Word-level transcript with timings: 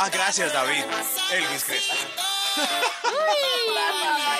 Ah, 0.00 0.08
gracias, 0.08 0.52
David. 0.52 0.84
Elvis 1.30 1.64
Crespo. 1.64 1.94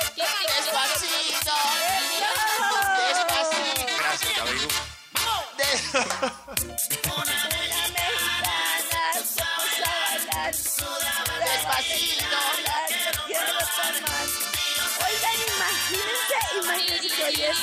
despacito. 3.08 3.85
Gracias, 3.98 4.35
David. 4.38 4.70
Despacito. 11.40 12.40
Oigan, 15.05 15.38
imagínense, 15.55 16.38
imagínense 16.62 17.07
que 17.16 17.23
hoy 17.23 17.40
es 17.41 17.59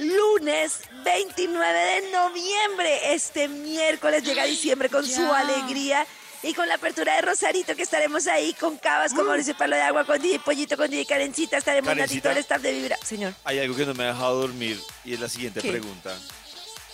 lunes 0.00 0.80
29 1.06 1.78
de 1.78 2.10
noviembre. 2.10 3.14
Este 3.14 3.46
miércoles 3.46 4.24
llega 4.24 4.44
diciembre 4.44 4.88
con 4.90 5.06
su 5.06 5.22
alegría. 5.32 6.04
Y 6.42 6.52
con 6.52 6.68
la 6.68 6.74
apertura 6.74 7.14
de 7.16 7.22
Rosarito, 7.22 7.74
que 7.74 7.82
estaremos 7.82 8.26
ahí 8.26 8.52
con 8.54 8.76
Cabas, 8.76 9.14
con 9.14 9.26
Mauricio 9.26 9.56
Palo 9.56 9.74
de 9.74 9.82
Agua, 9.82 10.04
con 10.04 10.20
DJ 10.20 10.38
Pollito, 10.40 10.76
con 10.76 10.88
DJ 10.90 11.06
Karencita, 11.06 11.56
estaremos 11.56 11.88
Karencita. 11.88 12.30
El 12.30 12.38
staff 12.38 12.60
de 12.60 12.72
Vibra. 12.72 12.98
Señor. 13.02 13.34
Hay 13.44 13.58
algo 13.58 13.74
que 13.74 13.86
no 13.86 13.94
me 13.94 14.04
ha 14.04 14.08
dejado 14.08 14.40
dormir 14.42 14.78
y 15.04 15.14
es 15.14 15.20
la 15.20 15.28
siguiente 15.28 15.60
¿Qué? 15.60 15.70
pregunta. 15.70 16.16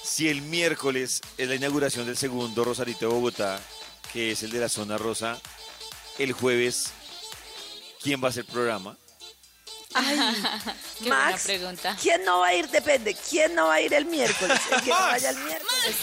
Si 0.02 0.28
el 0.28 0.42
miércoles 0.42 1.20
es 1.36 1.48
la 1.48 1.54
inauguración 1.54 2.06
del 2.06 2.16
segundo 2.16 2.64
Rosarito 2.64 3.08
de 3.08 3.14
Bogotá, 3.14 3.60
que 4.12 4.30
es 4.32 4.42
el 4.42 4.52
de 4.52 4.60
la 4.60 4.68
zona 4.68 4.96
rosa, 4.96 5.38
el 6.18 6.32
jueves, 6.32 6.92
¿quién 8.02 8.22
va 8.22 8.28
a 8.28 8.30
hacer 8.30 8.44
programa? 8.46 8.96
Ay, 9.94 10.16
Qué 10.98 11.08
buena 11.08 11.30
Max, 11.30 11.42
pregunta. 11.44 11.96
¿quién 12.00 12.24
no 12.24 12.40
va 12.40 12.46
a 12.48 12.54
ir? 12.54 12.68
Depende. 12.68 13.14
¿Quién 13.28 13.54
no 13.54 13.66
va 13.68 13.74
a 13.74 13.80
ir 13.80 13.92
el 13.94 14.04
miércoles? 14.06 14.60
El 14.70 14.82
que 14.82 14.90
no 14.90 14.96
vaya 14.96 15.30
el 15.30 15.36
miércoles. 15.44 15.96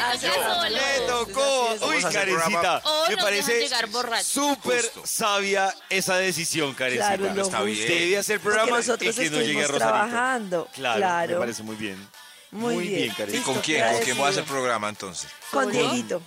Ah, 0.00 0.12
sí. 0.18 0.26
Le 0.70 1.06
tocó. 1.06 1.70
Uy, 1.72 1.78
Vamos 1.80 2.04
a 2.04 2.08
hacer 2.08 2.12
Karencita, 2.20 2.80
programa. 2.80 2.82
O 2.84 3.08
me 3.08 3.14
nos 3.16 3.24
parece 3.24 3.52
dejan 3.54 3.68
llegar 3.68 3.86
borrachos. 3.88 4.26
súper 4.28 4.82
Justo. 4.82 5.02
sabia 5.06 5.74
esa 5.90 6.16
decisión, 6.16 6.74
Karencita. 6.74 7.16
Claro, 7.16 7.34
lo 7.34 7.42
está 7.42 7.58
justo. 7.58 7.64
bien. 7.64 7.80
Usted 7.80 7.94
debe 7.98 8.18
hacer 8.18 8.40
Porque 8.40 8.54
programa 8.56 8.76
nosotros 8.78 9.14
y 9.18 9.18
que 9.20 9.30
no 9.30 9.36
llegue 9.40 9.58
a 9.60 9.62
estuvimos 9.64 9.70
Rosarito. 9.70 9.88
trabajando. 10.08 10.68
Claro, 10.74 10.98
Claro. 10.98 11.32
me 11.32 11.38
parece 11.38 11.62
muy 11.64 11.76
bien. 11.76 12.08
Muy 12.50 12.76
bien. 12.88 13.04
¿Y 13.06 13.10
Karencita. 13.10 13.44
con 13.44 13.54
Listo, 13.54 13.64
quién? 13.66 13.92
¿Con 13.92 14.02
quién 14.04 14.16
voy 14.16 14.26
a 14.26 14.28
hacer 14.28 14.42
agradecido. 14.42 14.44
programa 14.46 14.88
entonces? 14.88 15.30
Con 15.50 15.70
Dieguito. 15.72 16.22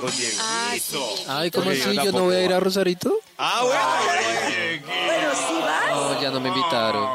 Con 0.00 0.16
Diego. 0.16 0.36
Ah, 0.40 0.74
sí. 0.80 0.98
Ay, 1.28 1.50
¿cómo 1.50 1.70
así? 1.70 1.80
yo 1.94 2.04
¿Yo 2.04 2.12
no 2.12 2.24
voy 2.24 2.36
a 2.36 2.44
ir 2.44 2.52
a 2.52 2.60
Rosarito? 2.60 3.12
Ah, 3.38 3.62
bueno. 3.64 4.86
Bueno, 5.06 5.30
si 5.34 5.54
vas. 5.62 5.90
No, 5.90 6.22
ya 6.22 6.30
no 6.30 6.40
me 6.40 6.48
invitaron. 6.48 7.08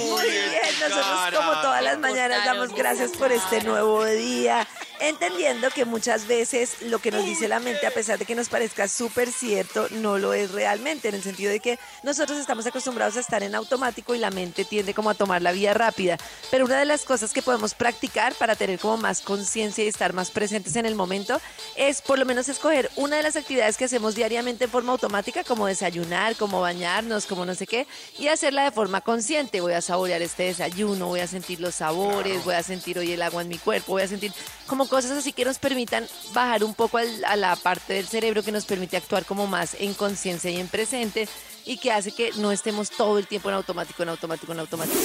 Muy 0.00 0.30
bien, 0.30 0.62
nosotros 0.80 1.34
como 1.36 1.52
todas 1.62 1.82
las 1.82 1.98
mañanas 1.98 2.44
damos 2.44 2.74
gracias 2.74 3.12
por 3.12 3.32
este 3.32 3.62
nuevo 3.62 4.04
día, 4.04 4.66
entendiendo 5.08 5.70
que 5.70 5.84
muchas 5.84 6.26
veces 6.26 6.82
lo 6.82 6.98
que 6.98 7.10
nos 7.10 7.24
dice 7.24 7.48
la 7.48 7.60
mente, 7.60 7.86
a 7.86 7.90
pesar 7.90 8.18
de 8.18 8.24
que 8.24 8.34
nos 8.34 8.48
parezca 8.48 8.88
súper 8.88 9.30
cierto, 9.30 9.88
no 9.90 10.18
lo 10.18 10.32
es 10.32 10.52
realmente, 10.52 11.08
en 11.08 11.14
el 11.14 11.22
sentido 11.22 11.50
de 11.50 11.60
que 11.60 11.78
nosotros 12.02 12.38
estamos 12.38 12.66
acostumbrados 12.66 13.16
a 13.16 13.20
estar 13.20 13.42
en 13.42 13.54
automático 13.54 14.14
y 14.14 14.18
la 14.18 14.30
mente 14.30 14.64
tiende 14.64 14.94
como 14.94 15.10
a 15.10 15.14
tomar 15.14 15.42
la 15.42 15.52
vía 15.52 15.74
rápida. 15.74 16.16
Pero 16.50 16.64
una 16.64 16.78
de 16.78 16.84
las 16.84 17.04
cosas 17.04 17.32
que 17.32 17.42
podemos 17.42 17.74
practicar 17.74 18.34
para 18.34 18.56
tener 18.56 18.78
como 18.78 18.96
más 18.96 19.20
conciencia 19.20 19.84
y 19.84 19.88
estar 19.88 20.12
más 20.12 20.30
presentes 20.30 20.76
en 20.76 20.86
el 20.86 20.94
momento 20.94 21.40
es 21.76 22.00
por 22.00 22.18
lo 22.18 22.24
menos 22.24 22.48
escoger 22.48 22.90
una 22.96 23.16
de 23.16 23.22
las 23.22 23.36
actividades 23.36 23.76
que 23.76 23.84
hacemos 23.84 24.14
diariamente 24.14 24.64
en 24.64 24.70
forma 24.70 24.92
automática, 24.92 25.44
como 25.44 25.66
desayunar, 25.66 26.36
como 26.36 26.60
bañarnos, 26.60 27.26
como 27.26 27.44
no 27.44 27.54
sé 27.54 27.66
qué, 27.66 27.86
y 28.18 28.28
hacerla 28.28 28.64
de 28.64 28.70
forma 28.70 29.00
consciente. 29.00 29.60
Voy 29.60 29.74
a 29.74 29.80
saborear 29.80 30.22
este 30.22 30.44
desayuno, 30.44 31.08
voy 31.08 31.20
a 31.20 31.26
sentir 31.26 31.60
los 31.60 31.74
sabores, 31.76 32.44
voy 32.44 32.54
a 32.54 32.62
sentir 32.62 32.98
hoy 32.98 33.12
el 33.12 33.22
agua 33.22 33.42
en 33.42 33.48
mi 33.48 33.58
cuerpo, 33.58 33.92
voy 33.92 34.02
a 34.02 34.08
sentir 34.08 34.32
como 34.66 34.88
cosas 34.94 35.10
así 35.18 35.32
que 35.32 35.44
nos 35.44 35.58
permitan 35.58 36.06
bajar 36.32 36.62
un 36.62 36.72
poco 36.72 36.98
al- 36.98 37.24
a 37.24 37.34
la 37.34 37.56
parte 37.56 37.94
del 37.94 38.06
cerebro 38.06 38.44
que 38.44 38.52
nos 38.52 38.64
permite 38.64 38.96
actuar 38.96 39.24
como 39.24 39.48
más 39.48 39.74
en 39.80 39.92
conciencia 39.94 40.52
y 40.52 40.60
en 40.60 40.68
presente 40.68 41.28
y 41.66 41.78
que 41.78 41.90
hace 41.90 42.12
que 42.12 42.30
no 42.36 42.52
estemos 42.52 42.90
todo 42.90 43.18
el 43.18 43.26
tiempo 43.26 43.48
en 43.48 43.56
automático, 43.56 44.04
en 44.04 44.10
automático, 44.10 44.52
en 44.52 44.60
automático. 44.60 44.96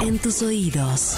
En 0.00 0.18
tus 0.18 0.42
oídos, 0.42 1.14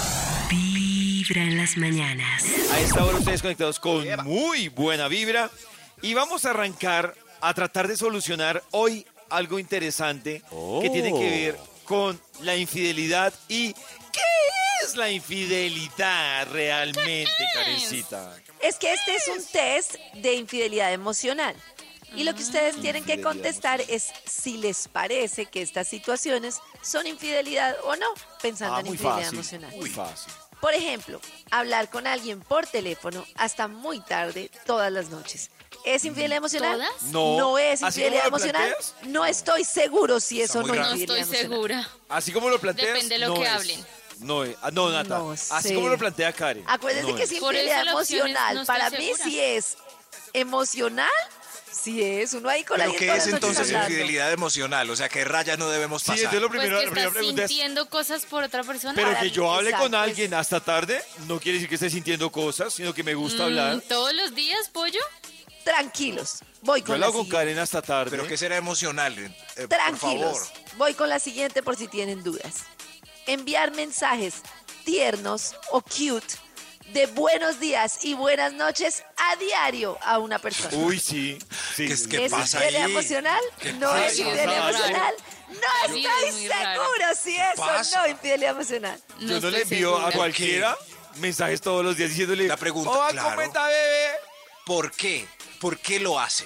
Vibra 0.47 1.41
en 1.41 1.57
las 1.57 1.75
mañanas. 1.77 2.43
A 2.73 2.79
esta 2.81 3.03
hora 3.03 3.17
ustedes 3.17 3.41
conectados 3.41 3.79
con 3.79 4.05
muy 4.25 4.67
buena 4.69 5.07
vibra 5.07 5.49
y 6.03 6.13
vamos 6.13 6.45
a 6.45 6.51
arrancar 6.51 7.15
a 7.41 7.51
tratar 7.55 7.87
de 7.87 7.97
solucionar 7.97 8.61
hoy 8.71 9.07
algo 9.31 9.57
interesante 9.57 10.43
que 10.81 10.89
tiene 10.91 11.11
que 11.17 11.29
ver 11.31 11.59
con 11.85 12.19
la 12.41 12.55
infidelidad 12.55 13.33
y 13.47 13.73
¿qué 13.73 14.21
es 14.85 14.95
la 14.95 15.09
infidelidad 15.09 16.47
realmente, 16.51 17.31
Karencita? 17.53 18.35
Es 18.61 18.75
que 18.77 18.93
este 18.93 19.15
es 19.15 19.27
un 19.27 19.43
test 19.45 19.95
de 20.15 20.33
infidelidad 20.35 20.93
emocional. 20.93 21.55
Y 22.15 22.23
lo 22.25 22.35
que 22.35 22.43
ustedes 22.43 22.79
tienen 22.79 23.03
que 23.05 23.13
Infidelidad 23.13 23.23
contestar 23.23 23.81
es 23.87 24.09
si 24.25 24.57
les 24.57 24.87
parece 24.87 25.47
que 25.47 25.63
estas 25.63 25.87
situaciones 25.87 26.57
son 26.83 27.07
infidelidad 27.07 27.75
o 27.85 27.95
no, 27.95 28.05
pensando 28.41 28.75
Ah, 28.75 28.79
en 28.81 28.87
infidelidad 28.87 29.17
fácil, 29.23 29.33
emocional. 29.39 29.71
muy 29.75 29.89
fácil. 29.89 30.33
Por 30.61 30.73
ejemplo, 30.75 31.19
hablar 31.49 31.89
con 31.89 32.05
alguien 32.05 32.39
por 32.39 32.67
teléfono 32.67 33.25
hasta 33.35 33.67
muy 33.67 33.99
tarde 33.99 34.51
todas 34.65 34.91
las 34.91 35.09
noches. 35.09 35.49
¿Es 35.85 36.05
infidelidad 36.05 36.37
emocional? 36.37 36.77
¿Todas? 36.77 37.03
No. 37.11 37.57
es 37.57 37.81
¿Así 37.81 37.99
infidelidad 38.01 38.27
emocional? 38.27 38.61
planteas? 38.61 38.95
No 39.07 39.25
estoy 39.25 39.63
seguro 39.65 40.19
si 40.19 40.39
eso 40.41 40.61
no 40.61 40.67
es 40.73 40.79
raro. 40.79 40.89
No 40.91 40.95
infidelidad 40.95 41.27
estoy 41.27 41.37
emocional. 41.39 41.51
segura. 41.81 41.89
Así 42.09 42.31
como 42.31 42.49
lo 42.49 42.59
planteas, 42.59 42.93
Depende 42.93 43.15
de 43.15 43.19
lo 43.19 43.27
no 43.29 43.33
que 43.35 43.43
es. 43.43 43.49
hablen. 43.49 43.85
No. 44.19 44.43
Ah, 44.61 44.71
no, 44.71 44.89
Nata. 44.89 45.17
No 45.17 45.31
Así 45.31 45.69
sé. 45.69 45.75
como 45.75 45.89
lo 45.89 45.97
plantea 45.97 46.31
Karen. 46.33 46.63
Acuérdense 46.67 47.09
no 47.11 47.15
que 47.17 47.23
es. 47.23 47.33
Por 47.35 47.53
la 47.53 47.61
opción 47.61 48.27
es 48.27 48.33
emocional. 48.35 48.55
no 48.55 48.65
Para 48.65 48.89
mí 48.89 48.97
segura. 48.97 49.23
sí 49.23 49.39
es 49.39 49.77
emocional. 50.33 51.09
Sí 51.71 52.03
es. 52.03 52.33
Uno 52.33 52.49
ahí 52.49 52.63
con 52.63 52.77
¿Pero 52.77 52.91
alguien 52.91 53.11
qué 53.11 53.17
es 53.17 53.27
entonces 53.27 53.67
hablando. 53.67 53.89
infidelidad 53.89 54.31
emocional? 54.31 54.89
O 54.91 54.95
sea, 54.95 55.09
¿qué 55.09 55.25
raya 55.25 55.57
no 55.57 55.69
debemos 55.69 56.03
Sí, 56.03 56.07
pasar? 56.11 56.19
entonces 56.25 56.41
lo 56.41 56.47
Pues 56.49 56.59
primero, 56.61 56.79
que 56.79 56.85
la 56.85 56.91
primera 56.91 57.07
estás 57.07 57.17
pregunta 57.19 57.43
es, 57.43 57.49
sintiendo 57.49 57.89
cosas 57.89 58.25
por 58.25 58.43
otra 58.43 58.63
persona. 58.63 58.93
pero 58.95 59.07
Para 59.07 59.19
que 59.19 59.25
mí, 59.25 59.31
yo 59.31 59.51
hable 59.53 59.69
exacto, 59.69 59.89
con 59.89 59.95
alguien 59.95 60.33
hasta 60.35 60.59
tarde 60.59 61.03
no 61.27 61.39
quiere 61.39 61.57
decir 61.57 61.67
que 61.69 61.75
esté 61.75 61.89
sintiendo 61.89 62.31
cosas, 62.31 62.73
sino 62.73 62.93
que 62.93 63.03
me 63.03 63.15
gusta 63.15 63.43
Mm, 63.43 63.45
hablar. 63.45 63.81
¿Todos 63.89 64.13
los 64.13 64.35
días, 64.35 64.69
pollo? 64.69 64.99
Tranquilos. 65.63 66.39
Voy 66.61 66.81
Yo 66.81 66.85
con 66.87 66.95
lo 66.95 66.99
la 66.99 67.05
hago 67.07 67.13
con 67.17 67.25
siguiente. 67.25 67.45
Karen 67.47 67.59
hasta 67.59 67.81
tarde. 67.81 68.11
¿Pero 68.11 68.27
qué 68.27 68.37
será 68.37 68.55
emocional? 68.57 69.17
Eh, 69.17 69.31
por 69.55 69.67
Tranquilos. 69.69 70.37
favor. 70.49 70.77
Voy 70.77 70.93
con 70.93 71.09
la 71.09 71.19
siguiente 71.19 71.63
por 71.63 71.75
si 71.75 71.87
tienen 71.87 72.23
dudas. 72.23 72.53
Enviar 73.27 73.71
mensajes 73.75 74.35
tiernos 74.85 75.55
o 75.71 75.81
cute 75.81 76.35
de 76.93 77.05
buenos 77.07 77.59
días 77.59 78.03
y 78.03 78.13
buenas 78.13 78.53
noches 78.53 79.03
a 79.17 79.35
diario 79.37 79.97
a 80.03 80.19
una 80.19 80.37
persona. 80.39 80.75
Uy, 80.75 80.99
sí. 80.99 81.39
sí. 81.75 81.87
¿Qué 81.87 81.93
es 81.93 82.07
que 82.07 82.25
¿Es 82.25 82.31
pasa 82.31 82.57
infidelidad 82.57 82.85
ahí? 82.85 82.91
emocional? 82.91 83.41
¿Qué 83.59 83.73
No 83.73 83.89
pasa? 83.89 84.05
es 84.07 84.19
infidelidad 84.19 84.69
emocional. 84.69 85.13
No 85.49 85.93
Sí, 85.93 86.05
estoy 86.05 86.27
es 86.29 86.35
seguro 86.35 87.05
si 87.23 87.35
eso 87.37 87.65
pasa? 87.65 88.01
no 88.01 88.07
infidelidad 88.09 88.51
emocional. 88.51 89.01
Yo 89.19 89.39
no 89.39 89.49
le 89.49 89.61
envío 89.61 89.93
a 89.95 89.97
segura. 89.99 90.15
cualquiera 90.17 90.77
mensajes 91.15 91.61
todos 91.61 91.83
los 91.85 91.95
días 91.95 92.09
diciéndole. 92.09 92.47
La 92.47 92.57
pregunta, 92.57 92.91
"Oh, 92.91 93.07
claro. 93.09 93.29
¿cómo 93.29 93.41
está, 93.41 93.67
bebé? 93.67 94.07
¿Por 94.65 94.91
qué? 94.91 95.27
¿Por 95.61 95.77
qué 95.79 95.99
lo 95.99 96.19
hace? 96.19 96.45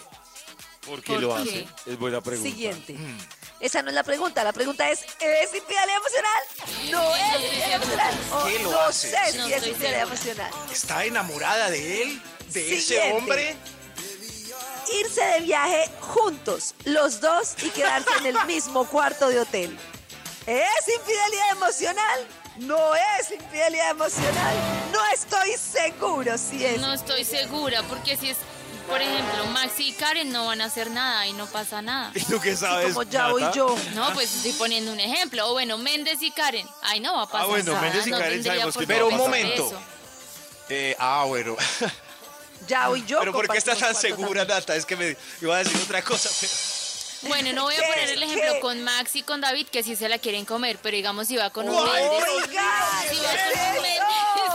¿Por 0.85 1.01
qué 1.01 1.13
¿Por 1.13 1.21
lo 1.21 1.35
qué? 1.35 1.41
hace? 1.41 1.67
Es 1.91 1.97
buena 1.99 2.21
pregunta. 2.21 2.49
Siguiente. 2.49 2.93
Mm. 2.93 3.17
Esa 3.59 3.81
no 3.81 3.89
es 3.89 3.95
la 3.95 4.03
pregunta. 4.03 4.43
La 4.43 4.53
pregunta 4.53 4.89
es, 4.89 5.01
¿es 5.19 5.53
infidelidad 5.53 5.97
emocional? 5.97 6.43
No 6.91 7.15
es 7.15 7.41
infidelidad 7.41 7.73
emocional. 7.73 8.13
O 8.33 8.45
qué 8.45 8.59
lo 8.59 8.71
no 8.71 8.79
hace? 8.81 9.09
sé 9.09 9.31
si 9.31 9.37
No 9.37 9.47
es 9.47 9.67
infidelidad 9.67 10.01
emocional. 10.03 10.51
¿Está 10.71 11.05
enamorada 11.05 11.69
de 11.71 12.03
él? 12.03 12.21
¿De 12.49 12.75
ese 12.77 13.11
hombre? 13.13 13.55
irse 15.01 15.21
de 15.21 15.39
viaje 15.41 15.89
juntos, 15.99 16.73
los 16.85 17.19
dos, 17.19 17.55
y 17.61 17.69
quedarse 17.71 18.09
en 18.19 18.27
el 18.27 18.45
mismo 18.45 18.85
cuarto 18.87 19.27
de 19.27 19.39
hotel. 19.41 19.77
¿Es 20.45 20.87
infidelidad 20.87 21.51
emocional? 21.51 22.27
No 22.59 22.95
es 22.95 23.31
infidelidad 23.31 23.91
emocional. 23.91 24.55
No 24.93 24.99
estoy 25.13 25.51
seguro 25.57 26.37
si 26.37 26.65
es. 26.65 26.79
No 26.79 26.93
estoy 26.93 27.25
segura, 27.25 27.83
porque 27.83 28.15
si 28.15 28.29
es, 28.29 28.37
por 28.87 29.01
ejemplo, 29.01 29.45
Maxi 29.47 29.89
y 29.89 29.93
Karen 29.93 30.31
no 30.31 30.45
van 30.47 30.61
a 30.61 30.65
hacer 30.65 30.89
nada 30.91 31.27
y 31.27 31.33
no 31.33 31.45
pasa 31.47 31.81
nada. 31.81 32.11
¿Y 32.15 32.23
tú 32.23 32.39
qué 32.39 32.55
sabes? 32.55 32.93
como 32.93 33.03
ya 33.03 33.27
voy 33.29 33.43
yo. 33.53 33.75
No, 33.93 34.13
pues 34.13 34.33
estoy 34.35 34.53
poniendo 34.53 34.91
un 34.91 34.99
ejemplo. 34.99 35.47
O 35.49 35.53
bueno, 35.53 35.77
Méndez 35.77 36.21
y 36.21 36.31
Karen. 36.31 36.67
Ay, 36.81 36.99
no 36.99 37.15
va 37.15 37.23
a 37.23 37.27
pasar 37.27 37.41
Ah, 37.43 37.45
bueno, 37.47 37.73
nada. 37.73 37.81
Méndez 37.81 38.07
y 38.07 38.11
no 38.11 38.17
Karen 38.19 38.43
sabemos 38.43 38.77
que 38.77 38.87
Pero 38.87 39.07
un 39.07 39.17
momento. 39.17 39.67
eso. 39.67 39.81
Eh, 40.69 40.95
ah, 40.99 41.25
bueno. 41.27 41.55
Ya 42.67 42.89
hoy 42.89 43.05
yo. 43.07 43.19
Pero 43.19 43.31
¿por 43.33 43.47
qué 43.47 43.59
está 43.59 43.75
tan 43.75 43.93
segura, 43.95 44.43
Nata? 44.43 44.75
Es 44.75 44.85
que 44.85 44.95
me 44.95 45.15
iba 45.41 45.55
a 45.55 45.59
decir 45.59 45.79
otra 45.81 46.01
cosa, 46.01 46.27
pero... 46.41 46.51
Bueno, 47.29 47.53
no 47.53 47.63
voy 47.63 47.75
a 47.75 47.81
poner 47.87 48.09
el 48.09 48.21
ejemplo 48.23 48.53
¿Qué? 48.55 48.59
con 48.59 48.83
Max 48.83 49.15
y 49.15 49.21
con 49.23 49.39
David, 49.41 49.67
que 49.67 49.83
sí 49.83 49.95
se 49.95 50.09
la 50.09 50.17
quieren 50.19 50.43
comer, 50.43 50.77
pero 50.81 50.95
digamos 50.95 51.27
si 51.27 51.35
va 51.37 51.49
con 51.51 51.69
un. 51.69 51.75
Méndez. 51.75 52.23
Oiga, 52.35 53.03
Si 53.09 53.15
¿qué 53.15 53.21
va 53.21 53.31
con 53.31 53.75
un 53.77 53.81
Méndez. 53.83 54.46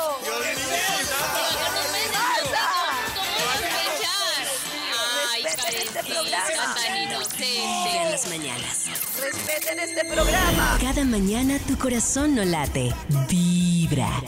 Las 8.22 8.28
mañanas. 8.28 8.86
Respeten 9.20 9.78
este 9.80 10.04
programa. 10.04 10.78
Cada 10.80 11.04
mañana 11.04 11.58
tu 11.66 11.78
corazón 11.78 12.34
no 12.34 12.44
late. 12.44 12.92
Vibra. 13.28 14.22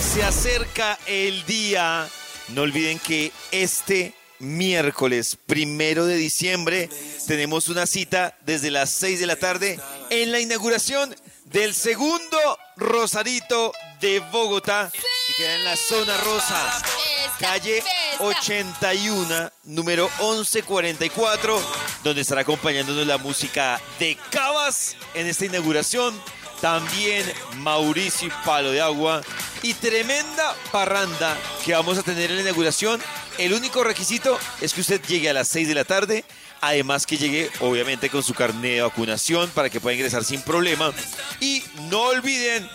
Se 0.00 0.22
acerca 0.22 0.98
el 1.06 1.44
día. 1.46 2.08
No 2.48 2.62
olviden 2.62 2.98
que 2.98 3.32
este 3.50 4.14
miércoles 4.38 5.36
primero 5.46 6.06
de 6.06 6.16
diciembre 6.16 6.88
tenemos 7.26 7.68
una 7.68 7.86
cita 7.86 8.36
desde 8.44 8.70
las 8.70 8.90
6 8.90 9.20
de 9.20 9.26
la 9.26 9.36
tarde 9.36 9.80
en 10.10 10.30
la 10.30 10.40
inauguración 10.40 11.14
del 11.46 11.74
segundo 11.74 12.38
Rosarito 12.76 13.72
de 14.00 14.20
Bogotá 14.20 14.90
que 14.92 15.34
queda 15.42 15.54
en 15.54 15.64
la 15.64 15.76
zona 15.76 16.16
rosa. 16.18 16.82
Fiesta, 16.82 17.38
Calle 17.38 17.82
fiesta. 17.82 18.24
81, 18.24 19.50
número 19.64 20.08
1144, 20.20 21.60
donde 22.06 22.22
estará 22.22 22.42
acompañándonos 22.42 23.04
la 23.04 23.18
música 23.18 23.80
de 23.98 24.16
Cabas 24.30 24.96
en 25.14 25.26
esta 25.26 25.44
inauguración. 25.44 26.14
También 26.60 27.24
Mauricio 27.56 28.30
Palo 28.44 28.70
de 28.70 28.80
Agua. 28.80 29.22
Y 29.62 29.74
tremenda 29.74 30.54
parranda 30.70 31.36
que 31.64 31.74
vamos 31.74 31.98
a 31.98 32.04
tener 32.04 32.30
en 32.30 32.36
la 32.36 32.42
inauguración. 32.42 33.00
El 33.38 33.52
único 33.52 33.82
requisito 33.82 34.38
es 34.60 34.72
que 34.72 34.82
usted 34.82 35.02
llegue 35.02 35.30
a 35.30 35.32
las 35.32 35.48
6 35.48 35.66
de 35.66 35.74
la 35.74 35.84
tarde. 35.84 36.24
Además 36.60 37.06
que 37.06 37.18
llegue 37.18 37.50
obviamente 37.60 38.08
con 38.08 38.22
su 38.22 38.34
carnet 38.34 38.76
de 38.76 38.82
vacunación 38.82 39.50
para 39.50 39.68
que 39.68 39.80
pueda 39.80 39.96
ingresar 39.96 40.24
sin 40.24 40.40
problema. 40.42 40.92
Y 41.40 41.64
no 41.90 42.02
olviden 42.02 42.68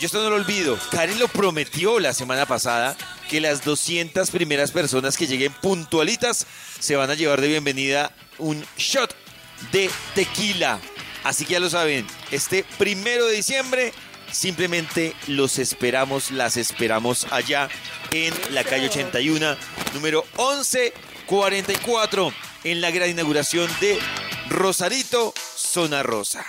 yo 0.00 0.06
esto 0.06 0.22
no 0.22 0.30
lo 0.30 0.36
olvido. 0.36 0.76
Karen 0.90 1.18
lo 1.18 1.28
prometió 1.28 2.00
la 2.00 2.12
semana 2.12 2.46
pasada 2.46 2.96
que 3.28 3.40
las 3.40 3.64
200 3.64 4.30
primeras 4.30 4.72
personas 4.72 5.16
que 5.16 5.26
lleguen 5.26 5.52
puntualitas 5.52 6.46
se 6.80 6.96
van 6.96 7.10
a 7.10 7.14
llevar 7.14 7.40
de 7.40 7.48
bienvenida 7.48 8.12
un 8.38 8.64
shot 8.76 9.14
de 9.72 9.90
tequila. 10.14 10.80
Así 11.22 11.44
que 11.44 11.54
ya 11.54 11.60
lo 11.60 11.70
saben, 11.70 12.06
este 12.30 12.64
primero 12.78 13.26
de 13.26 13.36
diciembre 13.36 13.92
simplemente 14.30 15.14
los 15.26 15.58
esperamos, 15.58 16.30
las 16.30 16.56
esperamos 16.56 17.26
allá 17.30 17.68
en 18.10 18.34
la 18.50 18.64
calle 18.64 18.86
81, 18.86 19.56
número 19.94 20.24
1144, 20.36 22.32
en 22.64 22.80
la 22.80 22.90
gran 22.90 23.10
inauguración 23.10 23.70
de 23.80 23.98
Rosarito, 24.48 25.32
Zona 25.56 26.02
Rosa. 26.02 26.44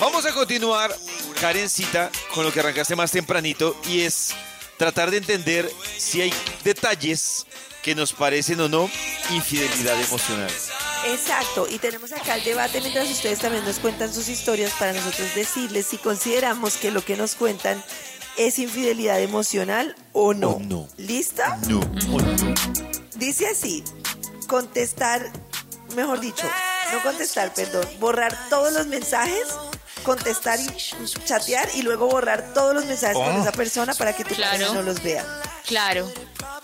Vamos 0.00 0.26
a 0.26 0.32
continuar, 0.32 0.94
Karencita, 1.40 2.10
con 2.34 2.44
lo 2.44 2.52
que 2.52 2.60
arrancaste 2.60 2.96
más 2.96 3.12
tempranito 3.12 3.80
y 3.86 4.00
es 4.00 4.34
tratar 4.76 5.10
de 5.10 5.18
entender 5.18 5.70
si 5.96 6.22
hay 6.22 6.32
detalles 6.64 7.46
que 7.82 7.94
nos 7.94 8.12
parecen 8.12 8.60
o 8.60 8.68
no 8.68 8.90
infidelidad 9.30 10.00
emocional. 10.00 10.50
Exacto, 11.12 11.66
y 11.68 11.78
tenemos 11.78 12.12
acá 12.12 12.36
el 12.36 12.44
debate 12.44 12.80
mientras 12.80 13.10
ustedes 13.10 13.38
también 13.38 13.64
nos 13.64 13.78
cuentan 13.78 14.12
sus 14.12 14.28
historias 14.28 14.72
para 14.78 14.92
nosotros 14.92 15.34
decirles 15.34 15.86
si 15.86 15.98
consideramos 15.98 16.76
que 16.76 16.90
lo 16.90 17.04
que 17.04 17.16
nos 17.16 17.34
cuentan 17.34 17.82
es 18.36 18.58
infidelidad 18.58 19.20
emocional 19.20 19.96
o 20.12 20.34
no. 20.34 20.50
O 20.50 20.58
no. 20.60 20.88
¿Lista? 20.96 21.58
No, 21.68 21.80
o 21.80 22.20
no. 22.20 22.54
Dice 23.16 23.48
así, 23.48 23.82
contestar, 24.46 25.30
mejor 25.96 26.20
dicho, 26.20 26.46
no 26.92 27.02
contestar, 27.02 27.52
perdón, 27.54 27.86
borrar 27.98 28.36
todos 28.48 28.72
los 28.72 28.86
mensajes, 28.86 29.44
contestar 30.04 30.58
y 30.60 30.66
chatear 31.24 31.68
y 31.74 31.82
luego 31.82 32.06
borrar 32.06 32.52
todos 32.54 32.74
los 32.74 32.84
mensajes 32.84 33.16
con 33.16 33.36
Oh. 33.36 33.42
esa 33.42 33.52
persona 33.52 33.94
para 33.94 34.12
que 34.14 34.24
tu 34.24 34.34
Claro. 34.34 34.52
pareja 34.52 34.72
no 34.74 34.82
los 34.82 35.02
vea. 35.02 35.24
Claro. 35.66 36.10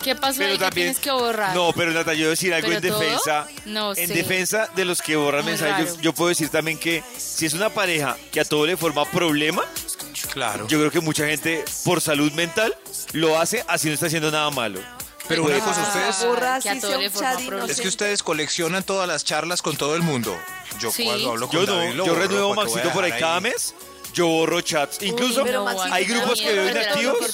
¿Qué 0.05 0.15
pasó 0.15 0.41
ahí 0.41 0.47
Pero 0.47 0.53
que 0.53 0.65
también. 0.65 0.87
tienes 0.93 0.99
que 0.99 1.11
borrar? 1.11 1.55
No, 1.55 1.73
pero 1.75 1.91
Nata, 1.91 2.13
yo 2.13 2.19
voy 2.21 2.27
a 2.27 2.29
decir 2.29 2.53
algo 2.53 2.71
en 2.71 2.79
¿Pero 2.81 2.93
todo? 2.93 3.03
defensa. 3.03 3.47
No 3.65 3.89
En 3.95 4.07
sé. 4.07 4.13
defensa 4.13 4.69
de 4.75 4.85
los 4.85 5.01
que 5.01 5.15
borran 5.15 5.41
Muy 5.43 5.51
mensajes, 5.53 5.95
yo, 5.95 6.01
yo 6.01 6.13
puedo 6.13 6.29
decir 6.29 6.49
también 6.49 6.77
que 6.77 7.03
si 7.17 7.45
es 7.47 7.53
una 7.53 7.69
pareja 7.71 8.15
que 8.31 8.39
a 8.39 8.45
todo 8.45 8.65
le 8.65 8.77
forma 8.77 9.03
problema, 9.09 9.63
Claro. 10.31 10.67
yo 10.67 10.77
creo 10.79 10.91
que 10.91 10.99
mucha 11.01 11.25
gente, 11.25 11.65
por 11.83 12.01
salud 12.01 12.31
mental, 12.33 12.75
lo 13.13 13.39
hace 13.39 13.65
así 13.67 13.87
no 13.87 13.93
está 13.95 14.05
haciendo 14.05 14.29
nada 14.31 14.49
malo. 14.51 14.79
Pero 15.27 15.43
una 15.43 15.57
cosa, 15.59 15.81
ustedes... 15.81 16.23
Borra 16.23 16.59
que 16.61 16.69
a 16.69 16.71
así 16.73 16.81
todo 16.81 16.91
sea 16.91 16.99
le 16.99 17.07
un 17.07 17.11
forma 17.13 17.31
chat 17.31 17.45
problema. 17.47 17.71
Es 17.71 17.81
que 17.81 17.87
ustedes 17.87 18.21
coleccionan 18.21 18.83
todas 18.83 19.07
las 19.07 19.23
charlas 19.25 19.63
con 19.63 19.75
todo 19.75 19.95
el 19.95 20.03
mundo. 20.03 20.37
Yo 20.79 20.91
Sí. 20.91 21.03
cuando 21.05 21.31
hablo 21.31 21.47
con 21.47 21.59
Yo 21.61 21.65
no, 21.65 21.77
David 21.79 21.93
lo 21.95 22.05
yo 22.05 22.11
borro, 22.13 22.21
renuevo 22.27 22.53
¿para 22.55 22.67
qué 22.67 22.71
voy 22.73 22.79
a 22.81 22.83
Maxito 22.83 22.93
por 22.93 23.03
ahí 23.05 23.19
cada 23.19 23.39
mes, 23.39 23.73
yo 24.13 24.27
borro 24.27 24.61
chats. 24.61 25.01
Incluso 25.01 25.43
no, 25.43 25.67
hay 25.67 26.05
grupos 26.05 26.39
que 26.39 26.51
veo 26.53 26.69
inactivos. 26.69 27.17
lo 27.19 27.25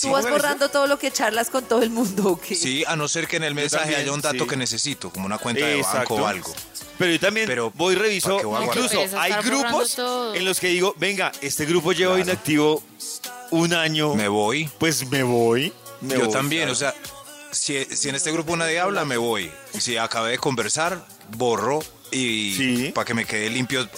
Tú 0.00 0.10
vas 0.10 0.28
borrando 0.28 0.68
todo 0.68 0.86
lo 0.86 0.98
que 0.98 1.10
charlas 1.10 1.50
con 1.50 1.64
todo 1.64 1.82
el 1.82 1.90
mundo, 1.90 2.30
¿ok? 2.32 2.44
Sí, 2.54 2.84
a 2.86 2.96
no 2.96 3.08
ser 3.08 3.26
que 3.26 3.36
en 3.36 3.44
el 3.44 3.54
mensaje 3.54 3.96
haya 3.96 4.12
un 4.12 4.20
dato 4.20 4.44
sí. 4.44 4.48
que 4.50 4.56
necesito, 4.56 5.10
como 5.10 5.26
una 5.26 5.38
cuenta 5.38 5.64
de 5.64 5.78
Exacto. 5.78 6.14
banco 6.14 6.14
o 6.16 6.26
algo. 6.26 6.54
Pero 6.98 7.12
yo 7.12 7.20
también 7.20 7.46
Pero, 7.46 7.72
voy 7.74 7.94
y 7.94 7.96
reviso. 7.96 8.28
¿para 8.28 8.40
qué 8.40 8.46
voy 8.46 8.56
a 8.56 8.64
guardar? 8.66 8.84
Incluso 8.84 9.18
hay 9.20 9.32
grupos 9.42 9.98
en 10.34 10.44
los 10.44 10.60
que 10.60 10.68
digo, 10.68 10.94
venga, 10.98 11.32
este 11.40 11.64
grupo 11.64 11.92
lleva 11.92 12.14
Claro. 12.16 12.30
inactivo 12.30 12.82
un 13.50 13.72
año. 13.72 14.14
Me 14.14 14.28
voy. 14.28 14.68
Pues 14.78 15.08
me 15.08 15.22
voy. 15.22 15.72
me 16.02 16.14
Yo 16.14 16.20
voy, 16.26 16.30
también, 16.32 16.62
claro. 16.68 16.72
o 16.72 16.76
sea, 16.76 16.94
si, 17.50 17.84
si 17.86 18.08
en 18.10 18.14
este 18.16 18.30
grupo 18.32 18.56
nadie 18.56 18.78
habla, 18.80 19.04
me 19.04 19.16
voy. 19.16 19.50
Si 19.78 19.96
acabé 19.96 20.32
de 20.32 20.38
conversar, 20.38 21.04
borro 21.36 21.80
y 22.10 22.54
Sí. 22.56 22.92
para 22.94 23.04
que 23.04 23.14
me 23.14 23.24
quede 23.24 23.48
limpio. 23.50 23.88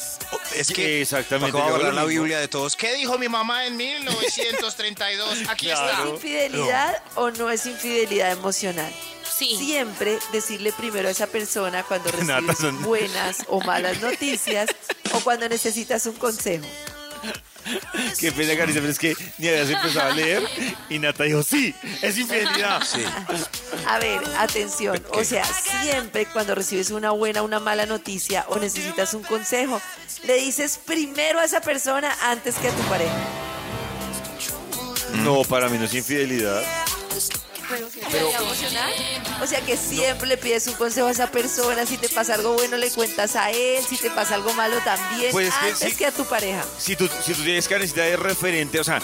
Es 0.56 0.69
que 0.69 1.03
Exactamente, 1.03 1.56
¿para 1.59 1.79
lo 1.79 1.93
la. 1.93 2.05
Biblia 2.05 2.38
de 2.38 2.49
todos. 2.49 2.76
¿Qué 2.76 2.94
dijo 2.94 3.17
mi 3.19 3.29
mamá 3.29 3.67
en 3.67 3.76
1932? 3.76 5.38
Aquí 5.49 5.67
Claro. 5.67 5.87
está. 5.91 6.03
¿Es 6.05 6.11
infidelidad 6.11 7.03
o 7.14 7.31
no 7.31 7.50
es 7.50 7.67
infidelidad 7.67 8.32
emocional? 8.32 8.93
Sí. 9.38 9.56
Siempre 9.59 10.19
decirle 10.32 10.73
primero 10.73 11.09
a 11.09 11.11
esa 11.11 11.26
persona 11.26 11.82
cuando 11.85 12.11
recibes 12.12 12.59
son- 12.59 12.82
buenas 12.82 13.38
o 13.49 13.61
malas 13.61 14.00
noticias 14.00 14.69
o 15.14 15.20
cuando 15.20 15.49
necesitas 15.49 16.05
un 16.06 16.14
consejo. 16.17 16.67
Qué 18.19 18.32
pena, 18.32 18.56
Caricia, 18.56 18.81
pero 18.81 18.93
es 18.93 18.99
que 18.99 19.17
ni 19.38 19.49
habías 19.49 19.70
empezado 19.70 20.11
a 20.11 20.14
leer 20.14 20.43
y 20.88 20.99
Nata 20.99 21.25
dijo, 21.25 21.43
sí, 21.43 21.75
es 22.00 22.19
infidelidad. 22.19 22.82
Sí. 22.82 23.05
A 23.87 23.99
ver, 23.99 24.20
atención. 24.38 25.03
O 25.12 25.25
sea, 25.25 25.45
siempre 25.45 26.26
cuando 26.26 26.54
recibes 26.54 26.90
una 26.90 27.11
buena 27.11 27.42
o 27.42 27.45
una 27.45 27.61
mala 27.61 27.87
noticia 27.87 28.45
o 28.49 28.59
necesitas 28.59 29.14
un 29.14 29.23
consejo, 29.23 29.81
le 30.25 30.35
dices 30.35 30.78
primero 30.85 31.40
a 31.40 31.45
esa 31.45 31.61
persona 31.61 32.16
antes 32.23 32.57
que 32.57 32.69
a 32.69 32.73
tu 32.73 32.83
pareja. 32.85 33.16
No, 35.25 35.42
para 35.42 35.69
mí 35.69 35.78
no 35.78 35.85
es 35.85 35.95
infidelidad. 35.95 36.62
O 39.40 39.47
sea 39.47 39.61
que 39.61 39.76
siempre 39.76 40.28
le 40.28 40.37
pides 40.37 40.66
un 40.69 40.75
consejo 40.75 41.09
a 41.09 41.11
esa 41.11 41.31
persona. 41.31 41.85
Si 41.87 41.97
te 41.99 42.09
pasa 42.09 42.35
algo 42.35 42.54
bueno, 42.54 42.76
le 42.76 42.90
cuentas 42.90 43.37
a 43.37 43.50
él. 43.50 43.83
Si 43.88 43.97
te 43.97 44.11
pasa 44.11 44.35
algo 44.35 44.52
malo, 44.54 44.76
también. 44.85 45.33
Pues 45.33 45.49
es 45.49 45.54
que 45.54 45.66
antes 45.69 45.90
sí. 45.90 45.97
que 45.97 46.07
a 46.07 46.12
tu 46.12 46.25
pareja. 46.25 46.64
Si 46.78 46.97
tú, 46.97 47.09
si 47.25 47.35
tú 47.35 47.42
tienes 47.42 47.66
que 47.69 47.75
necesitar 47.75 48.04
de 48.09 48.16
referente, 48.16 48.78
o 48.81 48.85
sea, 48.85 49.00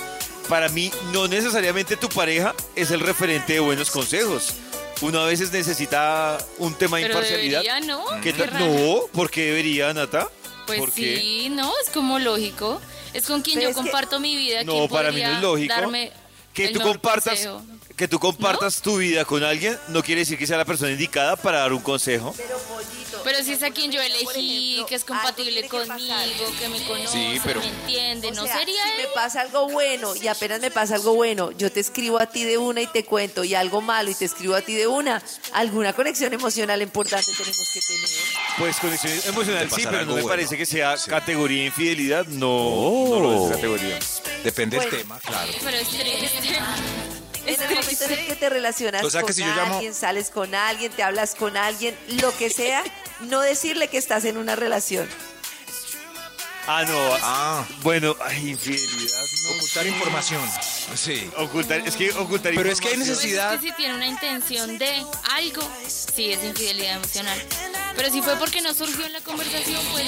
para 0.48 0.68
mí 0.68 0.90
no 1.12 1.26
necesariamente 1.28 1.96
tu 1.96 2.08
pareja 2.08 2.54
es 2.76 2.90
el 2.90 3.00
referente 3.00 3.54
de 3.54 3.60
buenos 3.60 3.90
consejos. 3.90 4.54
Uno 5.00 5.20
a 5.20 5.26
veces 5.26 5.52
necesita 5.52 6.38
un 6.58 6.74
tema 6.74 6.96
de 6.98 7.04
Pero 7.04 7.14
imparcialidad. 7.14 7.62
debería, 7.62 7.80
¿no? 7.86 8.04
¿Qué 8.22 8.32
Qué 8.32 8.38
tal? 8.38 8.50
raro. 8.50 8.66
No, 8.66 9.00
¿por 9.12 9.30
qué 9.30 9.46
debería, 9.46 9.92
Nata? 9.94 10.28
Pues 10.66 10.80
¿Por 10.80 10.92
qué? 10.92 11.18
sí, 11.20 11.48
no, 11.50 11.72
es 11.84 11.90
como 11.90 12.18
lógico. 12.18 12.80
Es 13.14 13.24
con 13.26 13.40
quien 13.42 13.58
Pero 13.58 13.70
yo 13.70 13.76
que- 13.76 13.82
comparto 13.82 14.20
mi 14.20 14.36
vida. 14.36 14.64
No, 14.64 14.88
para 14.88 15.10
mí 15.12 15.22
no 15.22 15.32
es 15.36 15.40
lógico 15.40 15.74
darme 15.74 16.12
que 16.52 16.68
tú 16.68 16.80
compartas 16.80 17.46
consejo. 17.46 17.62
Que 17.98 18.08
tú 18.08 18.18
compartas 18.18 18.80
tu 18.80 18.96
vida 18.98 19.24
con 19.26 19.42
alguien 19.44 19.76
no 19.88 20.02
quiere 20.02 20.20
decir 20.20 20.38
que 20.38 20.46
sea 20.46 20.56
la 20.56 20.64
persona 20.64 20.90
indicada 20.92 21.36
para 21.36 21.58
dar 21.58 21.72
un 21.74 21.80
consejo. 21.82 22.32
Pero, 22.36 22.56
pollito. 22.60 23.20
Pero 23.24 23.42
si 23.44 23.52
es 23.52 23.62
a 23.64 23.70
quien 23.70 23.90
yo 23.90 24.00
elegí, 24.00 24.70
ejemplo, 24.74 24.86
que 24.86 24.94
es 24.94 25.04
compatible 25.04 25.62
que 25.62 25.68
conmigo, 25.68 25.88
pasar. 26.14 26.28
que 26.58 26.68
me 26.68 26.82
conoce, 26.86 27.08
Sí, 27.12 27.40
pero- 27.44 27.60
me 27.60 27.66
entiende, 27.66 28.28
O 28.28 28.34
¿no 28.34 28.44
sea, 28.44 28.58
sería 28.58 28.82
si 28.84 28.90
él? 28.90 28.96
me 29.08 29.14
pasa 29.14 29.40
algo 29.42 29.68
bueno 29.68 30.14
y 30.16 30.28
apenas 30.28 30.60
me 30.60 30.70
pasa 30.70 30.94
algo 30.94 31.14
bueno, 31.14 31.50
yo 31.52 31.70
te 31.72 31.80
escribo 31.80 32.20
a 32.20 32.26
ti 32.26 32.44
de 32.44 32.56
una 32.56 32.80
y 32.80 32.86
te 32.86 33.04
cuento, 33.04 33.42
y 33.44 33.54
algo 33.56 33.80
malo 33.80 34.08
y 34.10 34.14
te 34.14 34.24
escribo 34.24 34.54
a 34.54 34.62
ti 34.62 34.74
de 34.74 34.86
una, 34.86 35.20
alguna 35.52 35.92
conexión 35.92 36.32
emocional 36.32 36.80
importante 36.80 37.32
tenemos 37.36 37.68
que 37.74 37.80
tener. 37.80 38.08
Pues 38.58 38.76
conexión 38.76 39.12
emocional 39.26 39.68
sí, 39.70 39.82
pero 39.84 39.98
no 40.02 40.06
me 40.06 40.12
bueno. 40.12 40.28
parece 40.28 40.56
que 40.56 40.64
sea 40.64 40.96
Sí. 40.96 41.10
categoría 41.10 41.60
de 41.62 41.66
infidelidad. 41.66 42.26
No, 42.26 43.08
no 43.08 43.20
lo 43.20 43.46
es 43.46 43.52
categoría. 43.56 43.98
Depende 44.44 44.76
Bueno. 44.76 44.90
del 44.92 45.00
tema, 45.00 45.18
claro. 45.18 45.52
Pero 45.64 45.76
es 45.76 45.88
triste. 45.88 47.17
Es 47.48 47.56
En 47.60 47.68
el 47.70 47.74
momento 47.76 48.04
en 48.04 48.12
el 48.12 48.26
que 48.26 48.36
te 48.36 48.48
relacionas 48.50 49.02
O 49.04 49.10
sea, 49.10 49.20
que 49.20 49.26
con 49.26 49.34
si 49.34 49.42
yo 49.42 49.48
llamo- 49.48 49.74
alguien, 49.76 49.94
sales 49.94 50.30
con 50.30 50.54
alguien, 50.54 50.92
te 50.92 51.02
hablas 51.02 51.34
con 51.34 51.56
alguien, 51.56 51.96
lo 52.20 52.36
que 52.36 52.50
sea, 52.50 52.84
no 53.20 53.40
decirle 53.40 53.88
que 53.88 53.98
estás 53.98 54.24
en 54.24 54.36
una 54.36 54.54
relación. 54.56 55.08
Ah, 56.70 56.84
no. 56.86 56.98
Ah, 57.22 57.66
Bueno, 57.82 58.14
ay, 58.20 58.50
infidelidad. 58.50 59.24
No. 59.44 59.56
ocultar 59.56 59.86
información. 59.86 60.42
Sí. 60.94 61.30
Ocultar, 61.38 61.80
es 61.86 61.96
que 61.96 62.10
ocultar 62.12 62.52
Pero 62.54 62.70
es 62.70 62.78
que 62.80 62.88
hay 62.88 62.96
necesidad. 62.98 63.48
Pues 63.58 63.60
es 63.60 63.62
que 63.62 63.68
si 63.70 63.76
tiene 63.76 63.94
una 63.94 64.06
intención 64.06 64.76
de 64.76 65.02
algo, 65.32 65.62
sí 65.86 66.30
es 66.32 66.44
infidelidad 66.44 66.96
emocional. 66.96 67.42
Pero 67.96 68.10
si 68.12 68.20
fue 68.20 68.36
porque 68.36 68.60
no 68.60 68.74
surgió 68.74 69.06
en 69.06 69.14
la 69.14 69.20
conversación, 69.22 69.80
pues 69.92 70.04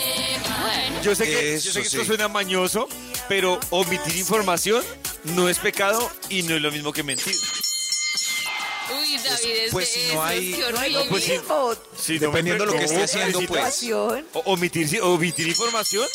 bueno. 0.60 1.02
Yo 1.02 1.14
sé 1.14 1.24
que, 1.24 1.54
Eso 1.54 1.66
yo 1.68 1.72
sé 1.72 1.82
que 1.82 1.88
sí. 1.88 1.96
esto 1.96 2.06
suena 2.06 2.28
mañoso, 2.28 2.88
pero 3.28 3.58
omitir 3.70 4.16
información 4.16 4.84
no 5.24 5.48
es 5.48 5.58
pecado 5.58 6.10
y 6.28 6.42
no 6.42 6.54
es 6.56 6.60
lo 6.62 6.70
mismo 6.70 6.92
que 6.92 7.02
mentir. 7.02 7.34
Uy, 8.98 9.16
David, 9.18 9.50
es 9.66 9.72
pues 9.72 9.92
de 9.94 10.00
si 10.00 10.06
no 10.06 10.12
esos, 10.12 10.24
hay- 10.24 10.52
qué 10.52 10.60
no 10.60 10.66
horrible. 10.78 11.04
Pues 11.08 11.22
no 12.20 12.26
Dependiendo 12.26 12.66
me 12.66 12.72
lo 12.72 12.78
que 12.78 12.84
esté 12.84 13.02
haciendo, 13.02 13.38
pues. 13.38 13.74
Situación. 13.74 14.26
O- 14.32 14.40
Omitir, 14.52 15.48
información 15.48 16.06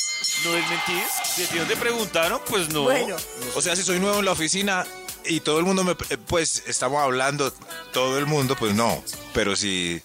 no 0.43 0.55
es 0.55 0.69
mentir. 0.69 1.03
Si 1.35 1.43
a 1.43 1.47
ti 1.47 1.57
no 1.57 1.65
te 1.65 1.75
preguntaron, 1.77 2.41
pues 2.47 2.69
no. 2.69 2.83
Bueno, 2.83 3.15
O 3.55 3.61
sea, 3.61 3.75
si 3.75 3.83
soy 3.83 3.99
nuevo 3.99 4.19
en 4.19 4.25
la 4.25 4.31
oficina 4.31 4.85
y 5.25 5.39
todo 5.39 5.59
el 5.59 5.65
mundo 5.65 5.83
me... 5.83 5.93
eh, 6.09 6.17
Pues 6.17 6.63
estamos 6.67 7.01
hablando, 7.01 7.53
todo 7.93 8.17
el 8.19 8.25
mundo, 8.25 8.55
pues 8.57 8.73
no. 8.75 9.03
Pero 9.33 9.55
si... 9.55 10.01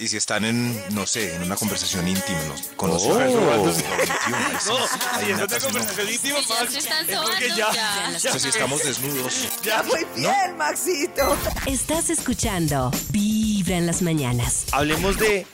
Y 0.00 0.08
si 0.08 0.16
están 0.16 0.46
en, 0.46 0.94
no 0.94 1.06
sé, 1.06 1.34
en 1.34 1.42
una 1.42 1.56
conversación 1.56 2.08
íntima, 2.08 2.40
¿no? 2.44 2.54
con 2.76 2.88
los 2.88 3.02
Oh. 3.04 3.20
ahí 3.20 3.30
sí, 3.74 3.84
No, 4.66 4.76
ahí 5.12 5.30
es 5.30 5.36
una 5.36 5.46
no. 5.46 5.58
conversación 5.60 6.08
íntima, 6.08 6.38
Max, 6.48 6.74
es 6.74 6.86
porque 6.86 7.14
sobando, 7.14 7.46
ya, 7.54 7.70
ya. 7.72 8.12
O 8.16 8.18
sea, 8.18 8.38
si 8.38 8.48
estamos 8.48 8.82
desnudos. 8.82 9.48
ya 9.62 9.82
muy 9.82 10.06
bien, 10.16 10.56
Maxito. 10.56 11.36
Estás 11.66 12.08
escuchando 12.08 12.90
Vibra 13.10 13.76
en 13.76 13.86
las 13.86 14.00
mañanas. 14.00 14.64
Hablemos 14.72 15.18
de, 15.18 15.46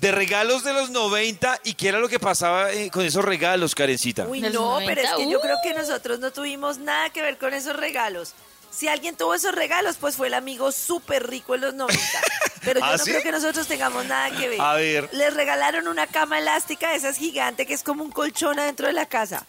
de 0.00 0.10
regalos 0.10 0.64
de 0.64 0.72
los 0.72 0.90
90 0.90 1.60
y 1.62 1.74
qué 1.74 1.86
era 1.90 2.00
lo 2.00 2.08
que 2.08 2.18
pasaba 2.18 2.72
eh, 2.72 2.90
con 2.90 3.04
esos 3.06 3.24
regalos, 3.24 3.76
Karencita. 3.76 4.26
Uy, 4.26 4.40
no, 4.40 4.78
pero 4.84 5.00
es 5.00 5.10
90, 5.10 5.16
que 5.16 5.30
yo 5.30 5.40
creo 5.40 5.56
que 5.62 5.74
nosotros 5.74 6.18
no 6.18 6.32
tuvimos 6.32 6.78
nada 6.78 7.10
que 7.10 7.22
ver 7.22 7.38
con 7.38 7.54
esos 7.54 7.76
regalos. 7.76 8.34
Si 8.74 8.88
alguien 8.88 9.16
tuvo 9.16 9.34
esos 9.34 9.54
regalos, 9.54 9.96
pues 10.00 10.16
fue 10.16 10.28
el 10.28 10.34
amigo 10.34 10.72
súper 10.72 11.28
rico 11.28 11.54
en 11.54 11.60
los 11.60 11.74
90. 11.74 12.00
Pero 12.64 12.80
yo 12.80 12.86
¿Ah, 12.86 12.92
no 12.96 13.04
sí? 13.04 13.10
creo 13.10 13.22
que 13.22 13.32
nosotros 13.32 13.66
tengamos 13.66 14.04
nada 14.06 14.30
que 14.36 14.48
ver. 14.48 14.60
A 14.60 14.74
ver. 14.74 15.08
Les 15.12 15.34
regalaron 15.34 15.88
una 15.88 16.06
cama 16.06 16.38
elástica 16.38 16.90
de 16.90 16.96
esas 16.96 17.16
gigantes 17.18 17.66
que 17.66 17.74
es 17.74 17.82
como 17.82 18.02
un 18.04 18.10
colchón 18.10 18.58
adentro 18.58 18.86
de 18.86 18.92
la 18.94 19.06
casa. 19.06 19.44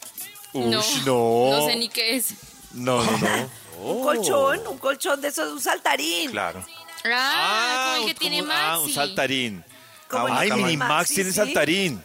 No, 0.54 0.80
Ush, 0.80 1.04
no. 1.06 1.50
no 1.52 1.66
sé 1.68 1.76
ni 1.78 1.90
qué 1.90 2.16
es. 2.18 2.34
No, 2.74 3.04
no, 3.04 3.18
no. 3.18 3.50
Un 3.84 4.02
colchón, 4.04 4.66
un 4.68 4.78
colchón 4.78 5.20
de 5.20 5.28
esos, 5.30 5.52
un 5.52 5.60
saltarín. 5.60 6.30
Claro. 6.32 6.64
Ah, 7.06 7.96
como 7.96 7.98
el 7.98 8.06
que 8.06 8.12
un- 8.26 8.30
tiene 8.30 8.42
Maxi. 8.44 8.62
Ah, 8.66 8.80
un 8.80 8.94
saltarín. 8.94 9.66
Como 10.08 10.28
el 10.28 10.34
Ay, 10.38 10.52
Mini 10.52 10.78
Maxi, 10.78 10.94
Max 10.94 11.10
tiene 11.10 11.30
sí. 11.32 11.36
saltarín. 11.36 12.04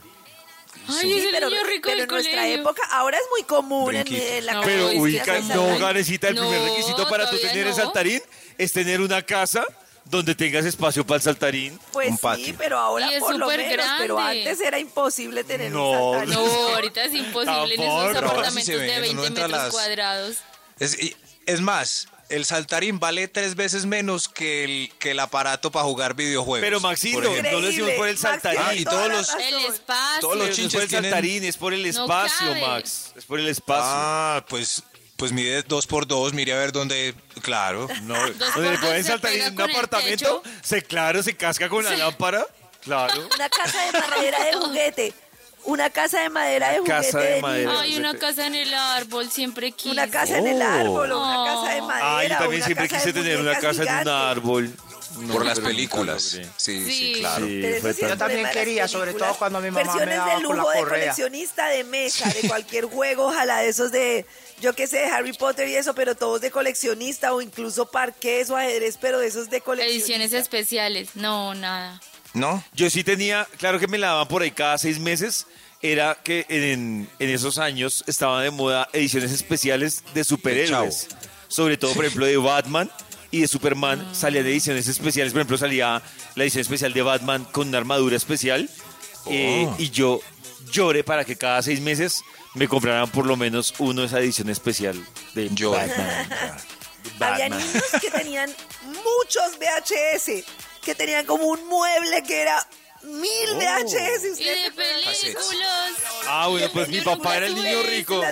Ay, 0.88 1.12
es 1.18 1.25
el 1.25 1.30
pero, 1.30 1.49
niño 1.50 1.62
rico 1.64 1.80
pero 1.85 1.95
del 1.97 2.00
en 2.02 2.09
nuestra 2.09 2.49
época, 2.49 2.83
ahora 2.90 3.16
es 3.18 3.25
muy 3.30 3.42
común 3.45 3.95
en, 3.95 4.07
en 4.09 4.47
la 4.47 4.52
No, 4.54 4.61
casa. 4.62 4.73
Pero 4.73 5.00
ubica, 5.00 5.38
no. 5.40 5.78
Garecita, 5.78 6.28
el 6.28 6.37
primer 6.37 6.62
requisito 6.62 7.09
para 7.09 7.28
tú 7.30 7.38
tener 7.38 7.66
el 7.66 7.75
saltarín 7.75 8.23
es 8.57 8.73
tener 8.73 9.00
una 9.00 9.23
casa 9.23 9.64
donde 10.04 10.35
tengas 10.35 10.64
espacio 10.64 11.07
para 11.07 11.16
el 11.16 11.23
saltarín. 11.23 11.78
Pues 11.92 12.09
un 12.23 12.37
sí, 12.37 12.54
pero 12.57 12.78
ahora 12.78 13.11
Y 13.11 13.14
es 13.14 13.21
por 13.21 13.37
lo 13.37 13.47
menos. 13.47 13.87
Pero 13.99 14.18
antes 14.18 14.59
era 14.61 14.78
imposible 14.78 15.45
tener 15.45 15.71
No, 15.71 15.90
un 16.12 16.18
saltarín. 16.21 16.35
No, 16.35 16.68
ahorita 16.75 17.04
es 17.04 17.14
imposible 17.14 17.75
en 17.75 17.83
esos 17.83 18.12
sí 18.12 18.16
apartamentos 18.18 18.66
ven, 18.75 18.87
de 19.02 19.11
uno 19.11 19.23
20 19.23 19.26
entra 19.26 19.45
a 19.45 19.49
metros 19.49 19.64
las- 19.64 19.73
cuadrados. 19.73 20.37
Es, 20.78 21.02
y- 21.02 21.16
es 21.45 21.61
más, 21.61 22.09
el 22.28 22.44
saltarín 22.44 22.99
vale 22.99 23.28
tres 23.28 23.54
veces 23.54 23.87
menos 23.87 24.28
que 24.28 24.64
el, 24.64 24.92
que 24.99 25.12
el 25.12 25.20
aparato 25.20 25.70
para 25.70 25.85
jugar 25.85 26.14
videojuegos. 26.14 26.64
Pero 26.64 26.80
Maxito, 26.80 27.20
no 27.20 27.61
lo 27.61 27.66
decimos 27.66 27.90
por 27.92 28.08
el 28.08 28.18
saltarín. 28.18 28.61
Ah, 28.62 28.75
y 28.75 28.85
todos 28.85 29.08
los-. 29.08 29.35
El 29.35 29.64
espacio. 29.66 30.20
Todos 30.20 30.37
los 30.37 30.44
Pero 30.44 30.44
no 30.44 30.44
es 30.44 30.56
chinches 30.56 30.75
por 30.75 30.82
el 30.82 30.90
saltarín, 30.90 31.44
es 31.44 31.56
por 31.56 31.75
el 31.75 31.87
espacio. 31.87 32.54
Max. 32.56 33.12
Es 33.16 33.25
por 33.25 33.40
el 33.40 33.49
espacio. 33.49 33.85
Ah, 33.85 34.44
pues, 34.49 34.82
pues 35.16 35.32
mide 35.32 35.62
dos 35.62 35.87
por 35.87 36.06
dos, 36.06 36.32
mire 36.32 36.52
a 36.52 36.56
ver 36.56 36.73
dónde. 36.73 37.14
Claro. 37.42 37.88
No, 38.02 38.14
donde 38.54 38.70
le 38.70 38.78
pueden 38.78 39.04
saltar 39.04 39.32
en 39.32 39.54
un 39.54 39.61
apartamento, 39.61 40.42
se 40.62 40.82
claro, 40.82 41.23
se 41.23 41.37
casca 41.37 41.68
con 41.68 41.85
la 41.85 41.97
lámpara. 41.97 42.47
Claro. 42.82 43.28
Una 43.35 43.49
casa 43.49 43.85
de 43.87 44.00
madera 44.00 44.44
de 44.44 44.52
juguete. 44.54 45.14
Una 45.68 45.90
casa 45.90 46.20
de 46.20 46.30
madera 46.30 46.70
de 46.72 46.80
Una 46.80 46.96
juguete. 46.96 47.12
casa 47.12 47.18
de 47.18 47.34
de 47.34 47.42
madera. 47.42 47.80
Ay, 47.80 47.96
una 47.96 48.14
casa 48.18 48.46
en 48.46 48.54
el 48.54 48.72
árbol, 48.72 49.30
siempre 49.30 49.72
quise. 49.72 49.90
Una 49.90 50.08
casa 50.10 50.38
en 50.38 50.46
el 50.46 50.62
árbol, 50.62 51.12
o 51.12 51.18
una 51.22 51.44
casa 51.54 51.75
de 51.75 51.82
madera. 51.82 52.18
Ah, 52.18 52.22
yo 52.25 52.28
también 52.38 52.54
una 52.60 52.64
siempre 52.66 52.88
casa 52.88 53.04
quise 53.04 53.12
tener 53.12 53.38
una 53.38 53.58
casa 53.58 53.82
en 53.82 53.98
un 54.00 54.08
árbol. 54.08 54.75
No, 55.20 55.32
por 55.34 55.44
las 55.44 55.58
películas. 55.60 56.22
Sí, 56.22 56.42
sí, 56.56 56.84
Sí. 56.84 57.12
claro. 57.18 57.44
Sí, 57.46 57.62
Yo 58.00 58.16
también 58.16 58.46
quería, 58.52 58.88
sobre 58.88 59.12
todo 59.12 59.34
cuando 59.34 59.60
mi 59.60 59.70
mamá 59.70 59.80
me 59.84 59.88
Versiones 60.06 60.16
daba 60.16 60.38
de 60.38 60.44
con 60.44 60.56
la 60.56 60.62
lujo 60.62 60.72
de 60.72 60.78
correa. 60.78 61.00
coleccionista 61.00 61.68
de 61.68 61.84
mesa, 61.84 62.28
de 62.30 62.48
cualquier 62.48 62.84
juego, 62.87 63.26
ojalá 63.26 63.58
de 63.58 63.68
esos 63.68 63.90
de, 63.92 64.25
yo 64.60 64.75
qué 64.75 64.87
sé, 64.87 64.98
de 64.98 65.06
Harry 65.06 65.32
Potter 65.32 65.68
y 65.68 65.76
eso, 65.76 65.94
pero 65.94 66.14
todos 66.14 66.40
de 66.40 66.50
coleccionista 66.50 67.32
o 67.34 67.42
incluso 67.42 67.90
parqués 67.90 68.48
o 68.50 68.56
ajedrez, 68.56 68.96
pero 69.00 69.18
de 69.18 69.26
esos 69.26 69.50
de 69.50 69.60
coleccionista. 69.60 70.06
Ediciones 70.12 70.32
especiales. 70.32 71.10
No, 71.14 71.54
nada. 71.54 72.00
¿No? 72.35 72.62
Yo 72.75 72.90
sí 72.90 73.02
tenía, 73.04 73.47
claro 73.58 73.78
que 73.78 73.88
me 73.88 73.99
la 73.99 74.08
daban 74.08 74.28
por 74.28 74.42
ahí 74.42 74.50
cada 74.50 74.78
seis 74.78 74.99
meses. 74.99 75.47
Era 75.80 76.16
que 76.23 76.44
en, 76.49 77.08
en 77.18 77.30
esos 77.30 77.58
años 77.58 78.02
estaban 78.08 78.42
de 78.42 78.50
moda 78.50 78.88
ediciones 78.92 79.30
especiales 79.32 80.02
de 80.12 80.25
superhéroes. 80.25 81.08
Sobre 81.47 81.76
todo, 81.76 81.94
por 81.94 82.04
ejemplo, 82.04 82.26
de 82.26 82.37
Batman 82.37 82.90
y 83.30 83.40
de 83.42 83.49
Superman. 83.49 84.06
Salían 84.12 84.44
ediciones 84.47 84.88
especiales. 84.88 85.32
Por 85.32 85.40
ejemplo, 85.40 85.56
salía 85.56 86.02
la 86.35 86.42
edición 86.42 86.62
especial 86.62 86.92
de 86.92 87.02
Batman 87.02 87.44
con 87.44 87.68
una 87.68 87.78
armadura 87.78 88.16
especial. 88.16 88.68
Eh, 89.26 89.68
y 89.78 89.90
yo 89.90 90.20
lloré 90.73 91.04
para 91.04 91.25
que 91.25 91.37
cada 91.37 91.62
seis 91.62 91.80
meses 91.80 92.23
me 92.54 92.66
compraran 92.66 93.08
por 93.11 93.26
lo 93.26 93.37
menos 93.37 93.75
uno 93.78 94.00
de 94.02 94.06
esa 94.08 94.18
edición 94.18 94.49
especial 94.49 95.00
de 95.35 95.49
Yo. 95.54 95.70
Batman. 95.70 96.28
Había 97.20 97.49
Batman. 97.49 97.58
niños 97.58 97.85
que 98.00 98.11
tenían 98.11 98.50
muchos 98.85 99.58
VHS, 99.58 100.44
que 100.88 100.95
tenían 100.95 101.26
como 101.26 101.45
un 101.45 101.66
mueble 101.68 102.23
que 102.23 102.40
era 102.40 102.66
mil 103.02 103.50
VHS. 103.57 104.25
Y 104.25 104.30
¿usted 104.30 104.64
de 104.64 104.71
películas. 104.73 105.92
Ah, 106.26 106.47
bueno, 106.49 106.66
pues 106.73 106.88
mi 106.88 107.02
papá 107.02 107.37
era 107.37 107.47
el 107.47 107.54
niño 107.54 107.83
rico. 107.83 108.23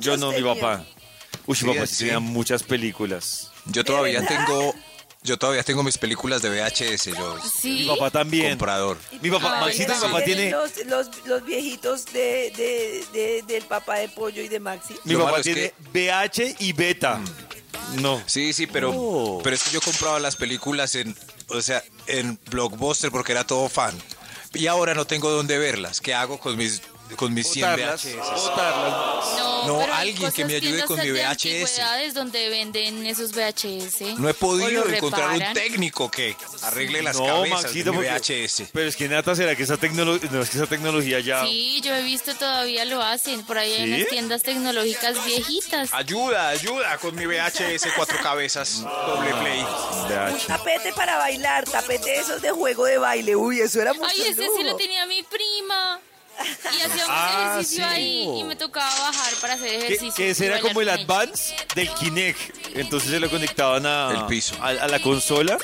Yo 0.00 0.16
no, 0.16 0.32
mi 0.32 0.42
papá. 0.42 0.84
Uy, 1.46 1.54
Sí, 1.56 1.64
mi 1.64 1.74
papá 1.74 1.86
sí 1.86 1.94
sí. 1.94 2.04
tenía 2.04 2.18
muchas 2.18 2.64
películas. 2.64 3.52
Yo 3.66 3.84
todavía 3.84 4.26
tengo. 4.26 4.74
Yo 5.22 5.36
todavía 5.38 5.62
tengo 5.62 5.82
mis 5.82 5.98
películas 5.98 6.40
de 6.42 6.48
VHS, 6.48 7.04
yo. 7.16 7.38
Sí. 7.60 7.80
Mi 7.82 7.86
papá 7.86 8.10
también. 8.10 8.50
Comprador. 8.52 8.98
Mi 9.20 9.30
papá, 9.30 9.60
Maxito, 9.60 9.94
mi 9.94 10.00
papá 10.00 10.24
tiene, 10.24 10.50
Los, 10.50 10.84
los, 10.86 11.08
los 11.26 11.44
viejitos 11.44 12.06
de, 12.06 12.50
de- 12.56 13.04
de- 13.12 13.42
del 13.46 13.62
papá 13.64 13.96
de 13.98 14.08
Pollo 14.08 14.42
y 14.42 14.48
de 14.48 14.58
Maxi. 14.58 14.94
mi 15.04 15.12
Lo 15.12 15.26
papá 15.26 15.42
tiene 15.42 15.74
VH 15.92 16.56
y 16.58 16.72
beta. 16.72 17.20
No. 18.00 18.22
Sí, 18.26 18.52
sí, 18.54 18.66
pero, 18.66 18.92
Oh. 18.94 19.40
pero 19.44 19.54
es 19.56 19.62
que 19.64 19.70
yo 19.72 19.80
compraba 19.82 20.18
las 20.20 20.36
películas 20.36 20.94
en, 20.94 21.14
o 21.50 21.62
sea, 21.62 21.82
en 22.06 22.38
Blockbuster 22.50 23.10
porque 23.10 23.32
era 23.32 23.46
todo 23.46 23.68
fan. 23.68 23.96
Y 24.54 24.66
ahora 24.66 24.94
no 24.94 25.06
tengo 25.06 25.30
dónde 25.30 25.58
verlas. 25.58 26.00
¿Qué 26.00 26.14
hago 26.14 26.38
con 26.38 26.56
mis, 26.56 26.82
con 27.16 27.32
mis 27.34 27.48
100 27.48 27.70
Botarlas, 27.70 28.04
VHS? 28.04 28.16
botarlas. 28.48 29.09
No, 29.72 29.80
pero 29.80 29.94
hay 29.94 30.10
alguien 30.10 30.32
que 30.32 30.44
me 30.44 30.54
ayude 30.56 30.84
con 30.84 31.00
mi 31.00 31.10
VHS. 31.10 32.14
donde 32.14 32.48
venden 32.48 33.06
esos 33.06 33.32
VHS. 33.32 34.18
No 34.18 34.28
he 34.28 34.34
podido 34.34 34.88
encontrar 34.88 35.30
un 35.30 35.52
técnico 35.54 36.10
que 36.10 36.36
arregle 36.62 37.02
las 37.02 37.16
no, 37.18 37.26
cabezas 37.26 37.62
Maxito, 37.64 37.92
de 37.92 37.98
mi 37.98 38.04
porque- 38.06 38.44
VHS. 38.46 38.70
Pero 38.72 38.88
es 38.88 38.96
que 38.96 39.08
Nata, 39.08 39.34
¿será 39.34 39.54
que 39.56 39.62
esa 39.62 39.76
tecnología, 39.76 40.28
no 40.32 40.42
es 40.42 40.50
que 40.50 40.56
esa 40.58 40.66
tecnología 40.66 41.20
ya... 41.20 41.44
Sí, 41.44 41.80
yo 41.82 41.94
he 41.94 42.02
visto 42.02 42.34
todavía 42.34 42.84
lo 42.84 43.02
hacen. 43.02 43.42
Por 43.44 43.58
ahí 43.58 43.72
hay 43.72 43.86
¿Sí? 43.86 43.94
unas 43.94 44.08
tiendas 44.08 44.42
tecnológicas 44.42 45.24
viejitas. 45.24 45.92
Ayuda, 45.92 46.48
ayuda 46.48 46.98
con 46.98 47.14
mi 47.14 47.26
VHS 47.26 47.86
cuatro 47.96 48.18
cabezas, 48.22 48.82
doble 48.82 49.32
play. 49.40 49.60
Un 50.32 50.38
tapete 50.46 50.92
para 50.92 51.16
bailar, 51.16 51.64
tapete 51.64 52.18
esos 52.18 52.42
de 52.42 52.50
juego 52.50 52.84
de 52.84 52.98
baile. 52.98 53.36
Uy, 53.36 53.60
eso 53.60 53.80
era 53.80 53.92
mucho 53.92 54.08
Ay, 54.10 54.22
ese 54.22 54.48
sí 54.56 54.62
lo 54.62 54.76
tenía 54.76 55.06
mi 55.06 55.22
prima. 55.22 56.00
Y 56.40 56.80
hacíamos 56.82 57.06
Ah, 57.08 57.50
ejercicio 57.54 57.84
sí. 57.84 57.90
ahí 57.90 58.38
y 58.40 58.44
me 58.44 58.56
tocaba 58.56 58.88
bajar 59.00 59.34
para 59.40 59.54
hacer 59.54 59.74
ejercicio. 59.74 60.14
que 60.14 60.30
ese 60.30 60.46
era 60.46 60.60
como 60.60 60.80
el 60.80 60.88
advance 60.88 61.54
del 61.74 61.88
Kinect. 61.94 62.76
Entonces 62.76 63.10
se 63.10 63.20
lo 63.20 63.28
conectaban 63.30 63.84
a, 63.86 64.10
El 64.12 64.26
piso. 64.26 64.54
a, 64.62 64.68
a 64.68 64.88
la 64.88 65.00
consola 65.00 65.58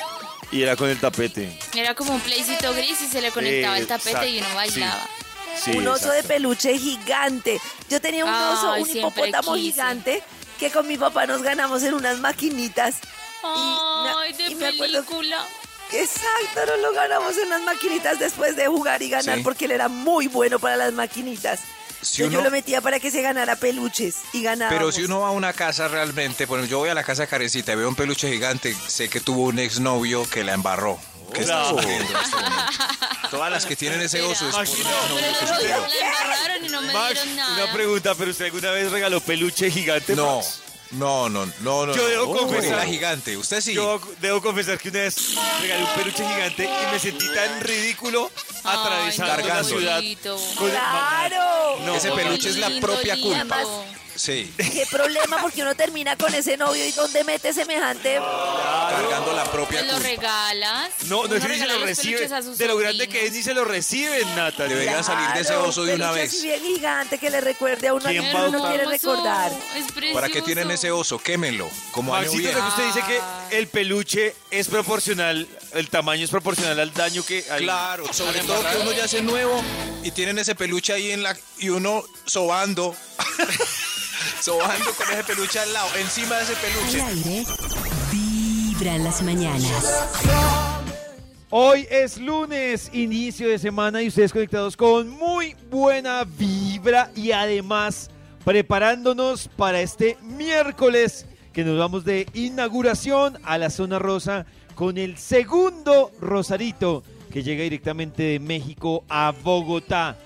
y 0.52 0.62
era 0.62 0.76
con 0.76 0.88
el 0.90 0.99
tapete. 1.00 1.59
Era 1.75 1.95
como 1.95 2.14
un 2.14 2.21
playcito 2.21 2.73
gris 2.75 3.00
y 3.02 3.06
se 3.09 3.21
le 3.21 3.30
conectaba 3.33 3.78
el 3.78 3.87
tapete 3.87 4.28
y 4.28 4.38
uno 4.38 4.49
sí. 4.49 4.54
bailaba. 4.54 5.09
Sí, 5.64 5.71
un 5.71 5.88
oso 5.88 6.11
de 6.11 6.23
peluche 6.23 6.78
gigante. 6.78 7.59
Yo 7.88 8.00
tenía 8.00 8.25
un 8.26 8.33
oso, 8.35 8.73
Ay, 8.73 8.83
un 8.83 8.90
hipopótamo 8.97 9.54
quise. 9.54 9.73
gigante 9.73 10.23
que 10.61 10.71
con 10.71 10.87
mi 10.87 10.99
papá 10.99 11.26
nos 11.26 11.40
ganamos 11.42 11.83
en 11.83 11.95
unas 11.95 12.18
maquinitas. 12.18 12.97
Ay, 13.42 14.35
y 14.38 14.49
de 14.49 14.54
me 14.56 14.66
acuerdo- 14.68 15.04
película. 15.04 15.47
Exacto, 15.93 16.66
nos 16.66 16.81
lo 16.81 16.93
ganamos 16.93 17.37
en 17.38 17.47
unas 17.47 17.62
maquinitas 17.62 18.19
después 18.19 18.57
de 18.57 18.66
jugar 18.66 19.02
y 19.02 19.09
ganar 19.11 19.37
Sí. 19.38 19.43
porque 19.45 19.66
él 19.66 19.73
era 19.73 19.88
muy 19.88 20.26
bueno 20.28 20.59
para 20.59 20.76
las 20.76 20.93
maquinitas. 20.93 21.61
Si 22.02 22.28
Yo 22.28 22.43
lo 22.43 22.50
metía 22.50 22.81
para 22.81 23.00
que 23.00 23.11
se 23.11 23.23
ganara 23.23 23.57
peluches 23.57 24.16
y 24.33 24.43
ganaba. 24.43 24.71
Pero 24.71 24.93
si 24.93 25.02
uno 25.05 25.21
va 25.21 25.28
a 25.28 25.31
una 25.33 25.52
casa 25.52 25.88
realmente, 25.88 26.47
bueno, 26.47 26.64
yo 26.66 26.78
voy 26.78 26.88
a 26.90 26.95
la 26.95 27.02
casa 27.02 27.23
de 27.23 27.28
Karencita 27.28 27.73
y 27.73 27.76
veo 27.76 27.88
un 27.88 27.95
peluche 27.97 28.31
gigante, 28.31 28.76
sé 28.87 29.09
que 29.09 29.21
tuvo 29.21 29.45
un 29.45 29.59
exnovio 29.59 30.28
que 30.28 30.45
la 30.45 30.52
embarró. 30.52 30.99
que 31.33 31.43
en 31.43 31.50
este. 31.50 32.37
Todas 33.31 33.50
las 33.50 33.66
que 33.66 33.75
tienen 33.75 34.00
ese 34.02 34.21
oso 34.23 34.49
es 34.49 34.55
no 36.71 36.81
nada. 37.35 37.64
una 37.64 37.73
pregunta, 37.73 38.14
pero 38.14 38.31
usted 38.31 38.47
alguna 38.47 38.71
vez 38.71 38.90
regaló 38.93 39.21
peluche 39.21 39.71
gigante? 39.71 40.14
No, 40.14 40.37
Max? 40.37 40.61
No, 40.93 41.28
no, 41.28 41.47
no, 41.61 41.87
no. 41.87 41.95
Yo 41.95 42.07
debo 42.09 42.35
no. 42.35 42.40
confesar- 42.40 42.87
gigante. 42.87 43.37
Usted 43.37 43.61
sí. 43.61 43.75
Yo 43.75 44.00
debo 44.21 44.40
confesar 44.40 44.78
que 44.78 44.88
una 44.90 45.00
vez 45.00 45.35
regalé 45.61 45.85
un 45.85 45.90
peluche 45.95 46.25
gigante 46.25 46.64
y 46.64 46.93
me 46.93 46.99
sentí 46.99 47.26
tan 47.35 47.61
ridículo 47.61 48.31
atravesando 48.64 49.33
Ay, 49.33 49.43
no, 49.43 49.49
la 49.49 49.64
ciudad. 49.64 50.02
con 50.57 50.71
¡Claro! 50.71 51.78
No, 51.85 51.95
Ese 51.95 52.11
peluche 52.12 52.49
es 52.50 52.57
la 52.57 52.71
propia 52.81 53.14
lindo. 53.16 53.38
culpa. 53.38 53.62
Sí, 54.16 54.52
¿Qué 54.56 54.87
problema? 54.90 55.38
Porque 55.42 55.62
uno 55.62 55.75
termina 55.75 56.16
con 56.16 56.35
ese 56.35 56.56
novio 56.56 56.85
y 56.87 56.92
¿dónde 56.92 57.23
mete 57.25 57.52
semejante? 57.52 58.18
cargando 58.90 59.32
la 59.32 59.44
propia 59.50 59.80
Pues 59.80 59.87
lo 59.92 59.94
culpa. 59.99 60.08
regalas. 60.08 60.90
No, 61.06 61.26
no 61.26 61.35
es 61.37 61.42
que 61.44 61.49
ni 61.50 61.58
se 61.58 61.66
lo 61.66 61.78
reciben. 61.85 62.56
De 62.56 62.66
lo 62.66 62.76
grande 62.76 63.08
que 63.08 63.26
es, 63.26 63.32
ni 63.32 63.42
se 63.42 63.54
lo 63.54 63.64
reciben, 63.64 64.26
Natalia. 64.35 64.75
Deberían 64.76 65.04
salir 65.04 65.28
de 65.35 65.40
ese 65.40 65.54
oso 65.56 65.85
de 65.85 65.94
una 65.94 66.12
vez. 66.12 66.30
así 66.32 66.42
bien 66.46 66.62
gigante 66.62 67.18
que 67.18 67.30
le 67.30 67.40
recuerde 67.40 67.88
a 67.88 67.94
uno 67.94 68.06
a 68.06 68.11
¿Quién 68.11 68.23
quien 68.23 68.37
va 68.37 68.40
a 68.40 68.49
uno 68.49 68.58
no 68.58 68.68
quiere 68.68 68.85
recordar. 68.87 69.52
Es 69.76 69.92
precioso. 69.92 70.14
¿Para 70.14 70.28
qué 70.28 70.42
tienen 70.42 70.70
ese 70.70 70.90
oso? 70.90 71.18
Quémenlo. 71.18 71.68
Como 71.90 72.14
año 72.14 72.26
Maxito, 72.30 72.52
que 72.52 72.61
usted 72.61 72.87
dice 72.87 73.02
que 73.06 73.56
el 73.58 73.68
peluche 73.68 74.35
es 74.50 74.68
proporcional, 74.68 75.46
el 75.73 75.88
tamaño 75.90 76.25
es 76.25 76.30
proporcional 76.30 76.78
al 76.80 76.92
daño 76.92 77.25
que... 77.25 77.44
al- 77.50 77.62
Claro, 77.62 78.12
sobre 78.12 78.40
todo 78.40 78.62
que 78.62 78.76
uno 78.78 78.92
ya 78.92 79.04
hace 79.04 79.20
nuevo 79.23 79.62
y 80.02 80.11
tienen 80.12 80.38
ese 80.38 80.54
peluche 80.54 80.92
ahí 80.92 81.11
en 81.11 81.23
la 81.23 81.37
y 81.58 81.68
uno 81.68 82.04
sobando, 82.26 82.94
sobando 84.40 84.93
con 84.97 85.11
ese 85.12 85.25
peluche 85.25 85.59
al 85.59 85.73
lado, 85.73 85.88
encima 85.99 86.37
de 86.37 86.43
ese 86.43 86.52
Al 86.55 86.61
peluche. 86.61 87.02
aire, 87.02 87.45
vibra 88.11 88.95
en 88.97 89.05
las 89.05 89.23
mañanas. 89.23 90.07
Hoy 91.50 91.87
es 91.90 92.19
lunes, 92.19 92.90
inicio 92.93 93.49
de 93.49 93.59
semana 93.59 94.02
y 94.02 94.09
ustedes 94.09 94.33
conectados 94.33 94.76
con 94.76 95.09
muy 95.09 95.55
buena 95.71 96.25
vibra 96.25 97.11
y 97.14 97.31
además 97.33 98.11
preparándonos 98.45 99.49
para 99.57 99.81
este 99.81 100.16
miércoles 100.23 101.26
que 101.52 101.64
nos 101.64 101.78
vamos 101.78 102.05
de 102.05 102.26
inauguración 102.35 103.38
a 103.45 103.59
la 103.59 103.71
zona 103.71 103.99
rosa 103.99 104.45
con 104.75 104.99
el 104.99 105.16
segundo 105.16 106.11
Rosarito 106.21 107.02
que 107.33 107.43
llega 107.43 107.62
directamente 107.62 108.23
de 108.23 108.40
México 108.40 109.05
a 109.09 109.33
Bogotá. 109.43 110.16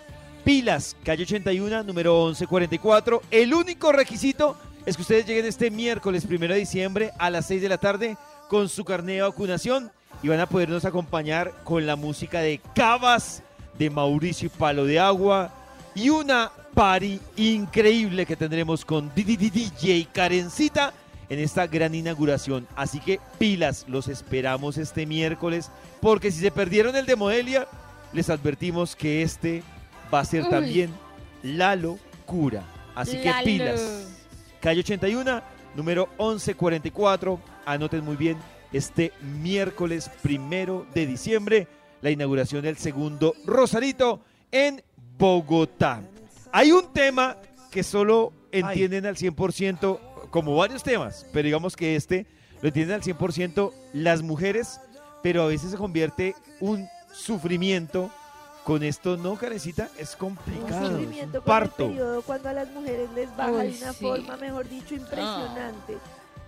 Pilas, 0.44 0.96
calle 1.04 1.24
81, 1.24 1.82
número 1.84 2.26
1144. 2.26 3.22
El 3.30 3.52
único 3.52 3.92
requisito 3.92 4.56
es 4.86 4.96
que 4.96 5.02
ustedes 5.02 5.26
lleguen 5.26 5.44
este 5.44 5.70
miércoles 5.70 6.24
1 6.24 6.38
de 6.38 6.54
diciembre 6.54 7.10
a 7.18 7.28
las 7.28 7.46
6 7.46 7.60
de 7.60 7.68
la 7.68 7.78
tarde 7.78 8.16
con 8.48 8.68
su 8.68 8.84
carnet 8.84 9.16
de 9.16 9.22
vacunación 9.22 9.92
y 10.22 10.28
van 10.28 10.40
a 10.40 10.48
podernos 10.48 10.84
acompañar 10.84 11.52
con 11.64 11.86
la 11.86 11.96
música 11.96 12.40
de 12.40 12.60
Cabas, 12.74 13.42
de 13.78 13.90
Mauricio 13.90 14.46
y 14.46 14.58
Palo 14.58 14.84
de 14.86 14.98
Agua 14.98 15.52
y 15.94 16.08
una 16.08 16.50
party 16.74 17.20
increíble 17.36 18.24
que 18.24 18.36
tendremos 18.36 18.84
con 18.84 19.12
DJ 19.14 20.08
Karencita 20.12 20.94
en 21.28 21.38
esta 21.38 21.66
gran 21.66 21.94
inauguración. 21.94 22.66
Así 22.76 22.98
que 23.00 23.20
pilas, 23.38 23.84
los 23.88 24.08
esperamos 24.08 24.78
este 24.78 25.04
miércoles 25.04 25.70
porque 26.00 26.32
si 26.32 26.40
se 26.40 26.50
perdieron 26.50 26.96
el 26.96 27.06
de 27.06 27.16
Modelia, 27.16 27.68
les 28.12 28.30
advertimos 28.30 28.96
que 28.96 29.22
este 29.22 29.62
va 30.12 30.20
a 30.20 30.24
ser 30.24 30.44
Uy. 30.44 30.50
también 30.50 30.90
la 31.42 31.76
locura. 31.76 32.64
Así 32.94 33.16
que 33.18 33.30
Lalo. 33.30 33.44
pilas. 33.44 34.08
Calle 34.60 34.80
81, 34.80 35.42
número 35.74 36.08
1144. 36.18 37.40
Anoten 37.64 38.04
muy 38.04 38.16
bien, 38.16 38.36
este 38.72 39.12
miércoles 39.20 40.10
primero 40.22 40.86
de 40.94 41.06
diciembre, 41.06 41.68
la 42.02 42.10
inauguración 42.10 42.62
del 42.62 42.76
segundo 42.76 43.34
Rosarito 43.46 44.20
en 44.50 44.82
Bogotá. 45.18 46.02
Hay 46.52 46.72
un 46.72 46.92
tema 46.92 47.36
que 47.70 47.82
solo 47.82 48.32
entienden 48.52 49.06
al 49.06 49.16
100%, 49.16 50.28
como 50.30 50.56
varios 50.56 50.82
temas, 50.82 51.26
pero 51.32 51.46
digamos 51.46 51.76
que 51.76 51.96
este 51.96 52.26
lo 52.60 52.68
entienden 52.68 52.96
al 52.96 53.02
100% 53.02 53.72
las 53.92 54.22
mujeres, 54.22 54.80
pero 55.22 55.42
a 55.42 55.46
veces 55.46 55.70
se 55.70 55.76
convierte 55.76 56.34
un 56.60 56.86
sufrimiento 57.12 58.10
con 58.70 58.82
esto, 58.84 59.16
¿no, 59.16 59.34
Karencita? 59.34 59.88
Es 59.98 60.12
Un 60.14 60.18
complicado. 60.20 60.68
es 60.86 60.90
un 60.90 60.90
sufrimiento 60.90 61.38
con 61.40 61.44
parto. 61.44 61.84
el 61.86 61.90
periodo 61.90 62.22
cuando 62.22 62.48
a 62.48 62.52
las 62.52 62.68
mujeres 62.70 63.10
les 63.16 63.36
baja 63.36 63.50
Uy, 63.50 63.66
de 63.72 63.78
una 63.82 63.92
sí. 63.92 63.98
forma, 64.04 64.36
mejor 64.36 64.68
dicho, 64.68 64.94
impresionante. 64.94 65.98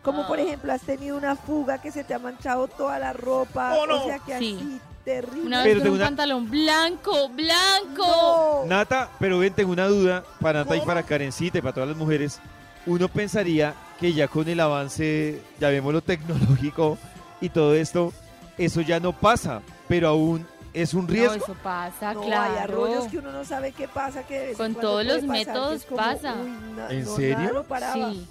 Como 0.04 0.22
Ah. 0.22 0.28
por 0.28 0.38
ejemplo, 0.38 0.72
has 0.72 0.82
tenido 0.82 1.16
una 1.16 1.34
fuga 1.36 1.80
que 1.82 1.90
se 1.90 2.04
te 2.04 2.14
ha 2.14 2.18
manchado 2.20 2.68
toda 2.68 2.98
la 3.00 3.12
ropa, 3.12 3.74
Oh, 3.74 3.86
no. 3.86 4.02
o 4.02 4.06
sea 4.06 4.18
que 4.20 4.38
Sí. 4.38 4.56
así 4.56 4.80
terrible. 5.04 5.46
Una 5.46 5.62
Pero 5.64 5.74
vez 5.74 5.74
con 5.74 5.82
tengo 5.82 5.94
un 5.94 6.00
una- 6.00 6.06
pantalón 6.06 6.50
blanco, 6.50 7.28
blanco. 7.30 8.62
No. 8.62 8.66
Nata, 8.66 9.08
pero 9.18 9.38
ven, 9.40 9.52
tengo 9.52 9.72
una 9.72 9.86
duda 9.88 10.22
para 10.40 10.60
Nata 10.60 10.76
y 10.76 10.78
¿Cómo? 10.78 10.86
para 10.86 11.02
Karencita 11.02 11.58
y 11.58 11.60
para 11.60 11.74
todas 11.74 11.88
las 11.88 11.98
mujeres. 11.98 12.38
Uno 12.86 13.08
pensaría 13.08 13.74
que 13.98 14.12
ya 14.12 14.28
con 14.28 14.48
el 14.48 14.60
avance, 14.60 15.40
llamémoslo 15.60 16.02
tecnológico 16.02 16.98
y 17.40 17.48
todo 17.48 17.74
esto, 17.74 18.12
eso 18.58 18.80
ya 18.80 19.00
no 19.00 19.12
pasa, 19.12 19.60
pero 19.88 20.08
aún 20.08 20.46
es 20.74 20.94
un 20.94 21.02
No, 21.06 21.12
riesgo. 21.12 21.34
eso 21.44 21.56
pasa, 21.62 22.14
No, 22.14 22.22
claro. 22.22 22.52
hay 22.54 22.58
arroyos 22.62 23.06
que 23.08 23.18
uno 23.18 23.30
no 23.32 23.44
sabe 23.44 23.72
qué 23.72 23.88
pasa, 23.88 24.22
que 24.26 24.38
de 24.38 24.46
vez 24.48 24.56
Con 24.56 24.74
todos 24.74 25.04
los 25.04 25.16
pasar, 25.22 25.26
que 25.30 25.32
métodos 25.46 25.84
como, 25.84 25.96
pasa. 25.96 26.34
uy, 26.42 26.50
na- 26.76 26.88
¿En 26.90 27.04
no, 27.04 27.16
serio? 27.16 27.66
Sí. 27.94 28.26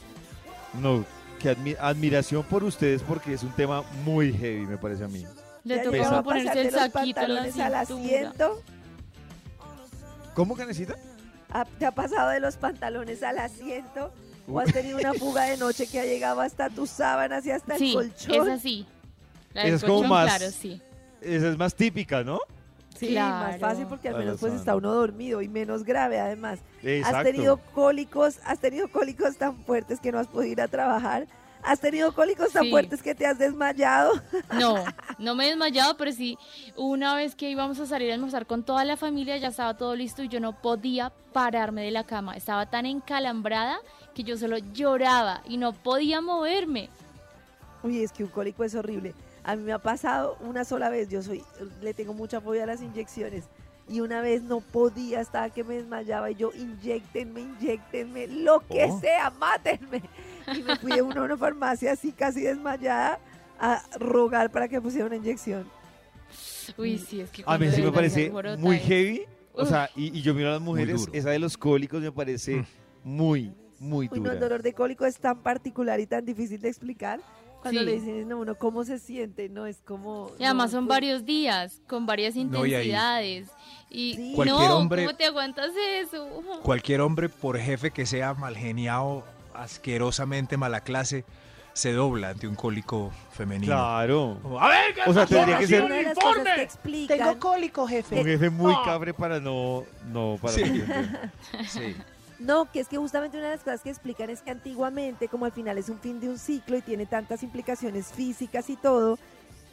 No, 0.73 1.05
que 1.39 1.55
admi- 1.57 1.77
admiración 1.79 2.43
por 2.43 2.63
ustedes 2.63 3.01
porque 3.03 3.33
es 3.33 3.43
un 3.43 3.51
tema 3.51 3.83
muy 4.03 4.33
heavy, 4.33 4.65
me 4.65 4.77
parece 4.77 5.03
a 5.03 5.07
mí. 5.07 5.25
Le 5.63 5.75
¿Te 5.75 5.81
ha 5.81 5.83
toca 5.83 5.97
llegado 5.97 6.15
a 6.15 6.17
a 6.17 6.21
uno 6.21 6.29
ponerse 6.29 6.61
el 6.61 6.65
los 6.67 6.73
saquito 6.75 6.97
en 6.99 7.07
la 7.35 7.41
pantalones 7.41 7.59
al 7.59 7.75
asiento? 7.75 8.61
¿Cómo, 10.33 10.55
Karencita? 10.55 10.95
¿Ha- 11.51 11.65
¿Te 11.65 11.85
ha 11.85 11.91
pasado 11.91 12.29
de 12.29 12.39
los 12.39 12.55
pantalones 12.55 13.21
al 13.23 13.37
asiento? 13.39 14.11
¿O 14.47 14.59
has 14.59 14.71
tenido 14.73 14.97
una 14.97 15.13
fuga 15.13 15.43
de 15.43 15.57
noche 15.57 15.85
que 15.87 15.99
ha 15.99 16.05
llegado 16.05 16.41
hasta 16.41 16.69
tus 16.69 16.89
sábanas 16.89 17.45
y 17.45 17.51
hasta 17.51 17.73
el 17.73 17.79
Sí, 17.79 17.93
colchón? 17.93 18.47
es 18.47 18.53
así. 18.59 18.85
La 19.53 19.63
del 19.65 19.73
es 19.75 19.81
como 19.81 19.95
colchón, 19.95 20.09
más- 20.09 20.37
claro, 20.37 20.51
sí. 20.51 20.81
Esa 21.21 21.49
es 21.49 21.57
más 21.57 21.75
típica, 21.75 22.23
¿no? 22.23 22.39
Sí, 22.97 23.15
más 23.15 23.57
fácil 23.57 23.87
porque 23.87 24.09
al 24.09 24.17
menos 24.17 24.39
pues 24.39 24.53
está 24.53 24.75
uno 24.75 24.93
dormido 24.93 25.41
y 25.41 25.47
menos 25.47 25.83
grave 25.83 26.19
además. 26.19 26.59
Exacto. 26.83 27.17
Has 27.17 27.23
tenido 27.23 27.57
cólicos, 27.73 28.39
has 28.45 28.59
tenido 28.59 28.87
cólicos 28.89 29.37
tan 29.37 29.57
fuertes 29.63 29.99
que 29.99 30.11
no 30.11 30.19
has 30.19 30.27
podido 30.27 30.51
ir 30.51 30.61
a 30.61 30.67
trabajar. 30.67 31.25
Has 31.63 31.79
tenido 31.79 32.13
cólicos 32.13 32.51
tan 32.51 32.63
Sí. 32.63 32.69
fuertes 32.71 33.01
que 33.03 33.15
te 33.15 33.25
has 33.25 33.37
desmayado. 33.39 34.11
No, 34.59 34.83
no 35.19 35.35
me 35.35 35.45
he 35.45 35.49
desmayado, 35.49 35.95
pero 35.97 36.11
sí, 36.11 36.37
una 36.75 37.15
vez 37.15 37.35
que 37.35 37.49
íbamos 37.49 37.79
a 37.79 37.85
salir 37.87 38.11
a 38.11 38.15
almorzar 38.15 38.45
con 38.45 38.63
toda 38.63 38.83
la 38.85 38.97
familia, 38.97 39.37
ya 39.37 39.47
estaba 39.49 39.77
todo 39.77 39.95
listo 39.95 40.21
y 40.23 40.27
yo 40.27 40.39
no 40.39 40.59
podía 40.61 41.11
pararme 41.33 41.83
de 41.83 41.91
la 41.91 42.03
cama. 42.03 42.35
Estaba 42.35 42.67
tan 42.69 42.85
encalambrada 42.85 43.77
que 44.13 44.23
yo 44.23 44.37
solo 44.37 44.57
lloraba 44.57 45.41
y 45.47 45.57
no 45.57 45.73
podía 45.73 46.19
moverme. 46.21 46.89
Uy, 47.83 48.03
es 48.03 48.11
que 48.11 48.23
un 48.23 48.29
cólico 48.29 48.63
es 48.63 48.75
horrible. 48.75 49.13
A 49.43 49.55
mí 49.55 49.63
me 49.63 49.73
ha 49.73 49.79
pasado 49.79 50.37
una 50.41 50.63
sola 50.65 50.89
vez, 50.89 51.09
yo 51.09 51.21
soy, 51.23 51.43
le 51.81 51.93
tengo 51.93 52.13
mucha 52.13 52.39
fobia 52.41 52.63
a 52.63 52.67
las 52.67 52.81
inyecciones. 52.81 53.45
Y 53.89 53.99
una 53.99 54.21
vez 54.21 54.43
no 54.43 54.61
podía, 54.61 55.19
estaba 55.19 55.49
que 55.49 55.63
me 55.63 55.75
desmayaba 55.75 56.29
y 56.31 56.35
yo, 56.35 56.51
inyectenme, 56.53 57.41
inyectenme, 57.41 58.27
lo 58.27 58.59
que 58.67 58.85
Oh. 58.85 58.99
sea, 59.01 59.31
mátenme. 59.31 60.01
Y 60.55 60.61
me 60.61 60.75
fui 60.77 60.93
de 60.93 61.01
una, 61.01 61.21
a 61.21 61.23
una 61.23 61.37
farmacia 61.37 61.91
así 61.93 62.11
casi 62.11 62.41
desmayada 62.41 63.19
a 63.59 63.83
rogar 63.99 64.51
para 64.51 64.67
que 64.67 64.79
pusiera 64.79 65.07
una 65.07 65.15
inyección. 65.15 65.67
Uy, 66.77 66.97
sí, 66.99 67.21
es 67.21 67.29
que 67.31 67.43
A 67.45 67.57
mí 67.57 67.69
sí 67.71 67.81
me 67.81 67.91
parece 67.91 68.31
muy 68.57 68.77
heavy. 68.79 69.23
O 69.53 69.65
sea, 69.65 69.89
y, 69.95 70.17
y 70.17 70.21
yo 70.21 70.33
miro 70.33 70.49
a 70.49 70.53
las 70.53 70.61
mujeres, 70.61 71.07
esa 71.11 71.31
de 71.31 71.39
los 71.39 71.57
cólicos 71.57 72.01
me 72.01 72.11
parece 72.11 72.57
Mm. 72.57 72.65
muy, 73.03 73.53
muy 73.79 74.07
Uy, 74.11 74.19
no, 74.19 74.23
dura. 74.25 74.33
el 74.33 74.39
dolor 74.39 74.61
de 74.61 74.73
cólico 74.73 75.05
es 75.05 75.17
tan 75.17 75.41
particular 75.41 75.99
y 75.99 76.05
tan 76.05 76.23
difícil 76.23 76.61
de 76.61 76.69
explicar. 76.69 77.19
Cuando 77.61 77.79
Sí. 77.81 77.85
le 77.85 77.93
dicen 77.93 78.31
a 78.31 78.35
uno 78.35 78.55
cómo 78.55 78.83
se 78.83 78.97
siente, 78.99 79.47
no 79.49 79.65
es 79.67 79.77
como... 79.85 80.31
Y 80.39 80.43
además 80.45 80.71
no, 80.71 80.79
son 80.79 80.87
pues, 80.87 80.95
varios 80.95 81.25
días, 81.25 81.79
con 81.87 82.05
varias 82.05 82.35
No, 82.35 82.65
y 82.65 82.73
ahí- 82.73 82.87
intensidades. 82.87 83.47
Y, 83.89 84.15
Sí. 84.15 84.31
Cualquier 84.35 84.67
no, 84.69 84.77
hombre- 84.77 85.05
¿cómo 85.05 85.15
te 85.17 85.25
aguantas 85.25 85.69
eso? 85.99 86.27
Cualquier 86.63 87.01
hombre, 87.01 87.29
por 87.29 87.59
jefe 87.59 87.91
que 87.91 88.05
sea 88.05 88.33
mal 88.33 88.57
geniado, 88.57 89.23
asquerosamente 89.53 90.57
mala 90.57 90.81
clase, 90.81 91.23
se 91.73 91.93
dobla 91.93 92.29
ante 92.29 92.47
un 92.47 92.55
cólico 92.55 93.11
femenino. 93.31 93.73
Claro. 93.73 94.37
Como, 94.41 94.59
A 94.59 94.67
ver, 94.67 94.93
¿qué 94.93 95.01
O 95.09 95.13
sea, 95.13 95.25
tendría 95.25 95.57
que 95.59 95.67
ser- 95.67 96.13
cosas 96.15 96.43
que 96.55 96.61
explican... 96.63 97.39
cólico, 97.39 97.83
Un 97.83 97.89
jefe. 97.89 98.23
jefe 98.23 98.49
muy 98.49 98.73
cabre 98.83 99.13
para 99.13 99.39
no, 99.39 99.83
no, 100.11 100.37
para 100.41 100.53
Sí. 100.53 100.63
Sí. 101.69 101.95
No, 102.41 102.69
que 102.71 102.79
es 102.79 102.87
que 102.87 102.97
justamente 102.97 103.37
una 103.37 103.47
de 103.49 103.55
las 103.55 103.63
cosas 103.63 103.81
que 103.81 103.89
explican 103.89 104.29
es 104.29 104.41
que 104.41 104.51
antiguamente, 104.51 105.27
como 105.27 105.45
al 105.45 105.51
final 105.51 105.77
es 105.77 105.89
un 105.89 105.99
fin 105.99 106.19
de 106.19 106.29
un 106.29 106.37
ciclo 106.39 106.77
y 106.77 106.81
tiene 106.81 107.05
tantas 107.05 107.43
implicaciones 107.43 108.07
físicas 108.07 108.69
y 108.69 108.75
todo, 108.75 109.19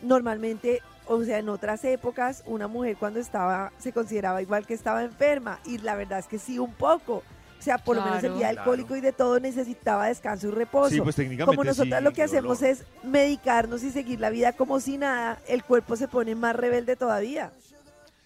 normalmente, 0.02 0.82
o 1.06 1.22
sea, 1.24 1.38
en 1.38 1.48
otras 1.48 1.84
épocas, 1.84 2.42
una 2.46 2.68
mujer 2.68 2.96
cuando 2.98 3.20
estaba, 3.20 3.72
se 3.78 3.92
consideraba 3.92 4.42
igual 4.42 4.66
que 4.66 4.74
estaba 4.74 5.02
enferma. 5.02 5.58
Y 5.64 5.78
la 5.78 5.94
verdad 5.96 6.18
es 6.18 6.26
que 6.26 6.38
sí, 6.38 6.58
un 6.58 6.72
poco. 6.74 7.22
O 7.58 7.62
sea, 7.62 7.78
por 7.78 7.96
lo 7.96 8.04
menos 8.04 8.22
el 8.22 8.34
día 8.36 8.50
Claro. 8.52 8.70
cólico 8.70 8.94
y 8.96 9.00
de 9.00 9.12
todo 9.12 9.40
necesitaba 9.40 10.06
descanso 10.06 10.46
y 10.46 10.50
reposo. 10.52 10.90
Sí, 10.90 11.00
pues 11.00 11.16
técnicamente 11.16 11.56
como 11.56 11.64
nosotras 11.64 11.98
sí, 11.98 12.04
lo 12.04 12.12
que 12.12 12.22
dolor. 12.26 12.36
hacemos 12.36 12.62
es 12.62 12.84
medicarnos 13.02 13.82
y 13.82 13.90
seguir 13.90 14.20
la 14.20 14.30
vida 14.30 14.52
como 14.52 14.78
si 14.78 14.96
nada, 14.96 15.40
el 15.48 15.64
cuerpo 15.64 15.96
se 15.96 16.06
pone 16.06 16.36
más 16.36 16.54
rebelde 16.54 16.94
todavía. 16.94 17.50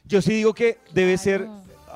Yo 0.05 0.21
sí 0.21 0.33
digo 0.35 0.53
que 0.53 0.79
debe 0.93 1.17
ser, 1.17 1.49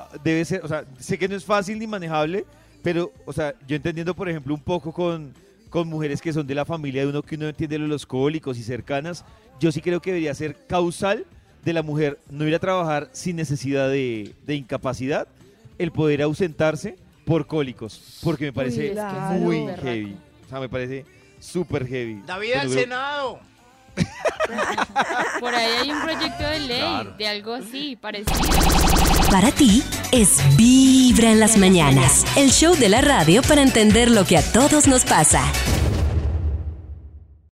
Claro. 0.09 0.23
debe 0.23 0.45
ser, 0.45 0.63
o 0.63 0.67
sea, 0.67 0.85
sé 0.99 1.17
que 1.17 1.27
no 1.27 1.35
es 1.35 1.45
fácil 1.45 1.79
ni 1.79 1.87
manejable, 1.87 2.45
pero, 2.83 3.11
o 3.25 3.33
sea, 3.33 3.53
yo 3.67 3.75
entendiendo, 3.75 4.15
por 4.15 4.29
ejemplo, 4.29 4.53
un 4.53 4.61
poco 4.61 4.93
con, 4.93 5.33
con 5.69 5.87
mujeres 5.87 6.21
que 6.21 6.33
son 6.33 6.47
de 6.47 6.55
la 6.55 6.65
familia 6.65 7.01
de 7.01 7.09
uno 7.09 7.21
que 7.21 7.35
uno 7.35 7.47
entiende 7.47 7.77
lo 7.77 7.85
de 7.85 7.89
los 7.89 8.05
cólicos 8.05 8.57
y 8.57 8.63
cercanas, 8.63 9.25
yo 9.59 9.71
sí 9.71 9.81
creo 9.81 10.01
que 10.01 10.11
debería 10.11 10.33
ser 10.33 10.55
causal 10.67 11.25
de 11.65 11.73
la 11.73 11.83
mujer 11.83 12.19
no 12.29 12.47
ir 12.47 12.55
a 12.55 12.59
trabajar 12.59 13.09
sin 13.11 13.35
necesidad 13.35 13.89
de, 13.89 14.33
de 14.45 14.55
incapacidad, 14.55 15.27
el 15.77 15.91
poder 15.91 16.21
ausentarse 16.21 16.97
por 17.25 17.45
cólicos, 17.45 18.19
porque 18.23 18.45
me 18.45 18.53
parece 18.53 18.91
que 18.91 18.99
es 18.99 19.41
muy 19.41 19.67
heavy. 19.81 20.15
O 20.45 20.49
sea, 20.49 20.59
me 20.61 20.69
parece 20.69 21.05
súper 21.39 21.85
heavy. 21.85 22.21
David 22.25 22.53
al 22.53 22.69
Senado. 22.69 23.39
Por 25.39 25.53
ahí 25.53 25.71
hay 25.81 25.91
un 25.91 26.01
proyecto 26.01 26.43
de 26.43 26.59
ley 26.59 27.09
de 27.17 27.27
algo 27.27 27.53
así, 27.53 27.95
parecido. 27.95 28.39
Para 29.29 29.51
ti 29.51 29.83
es 30.11 30.39
Vibra 30.57 31.31
en 31.31 31.39
las 31.39 31.57
mañanas, 31.57 32.25
el 32.35 32.51
show 32.51 32.75
de 32.75 32.89
la 32.89 33.01
radio 33.01 33.41
para 33.41 33.61
entender 33.61 34.09
lo 34.09 34.25
que 34.25 34.37
a 34.37 34.51
todos 34.51 34.87
nos 34.87 35.05
pasa. 35.05 35.43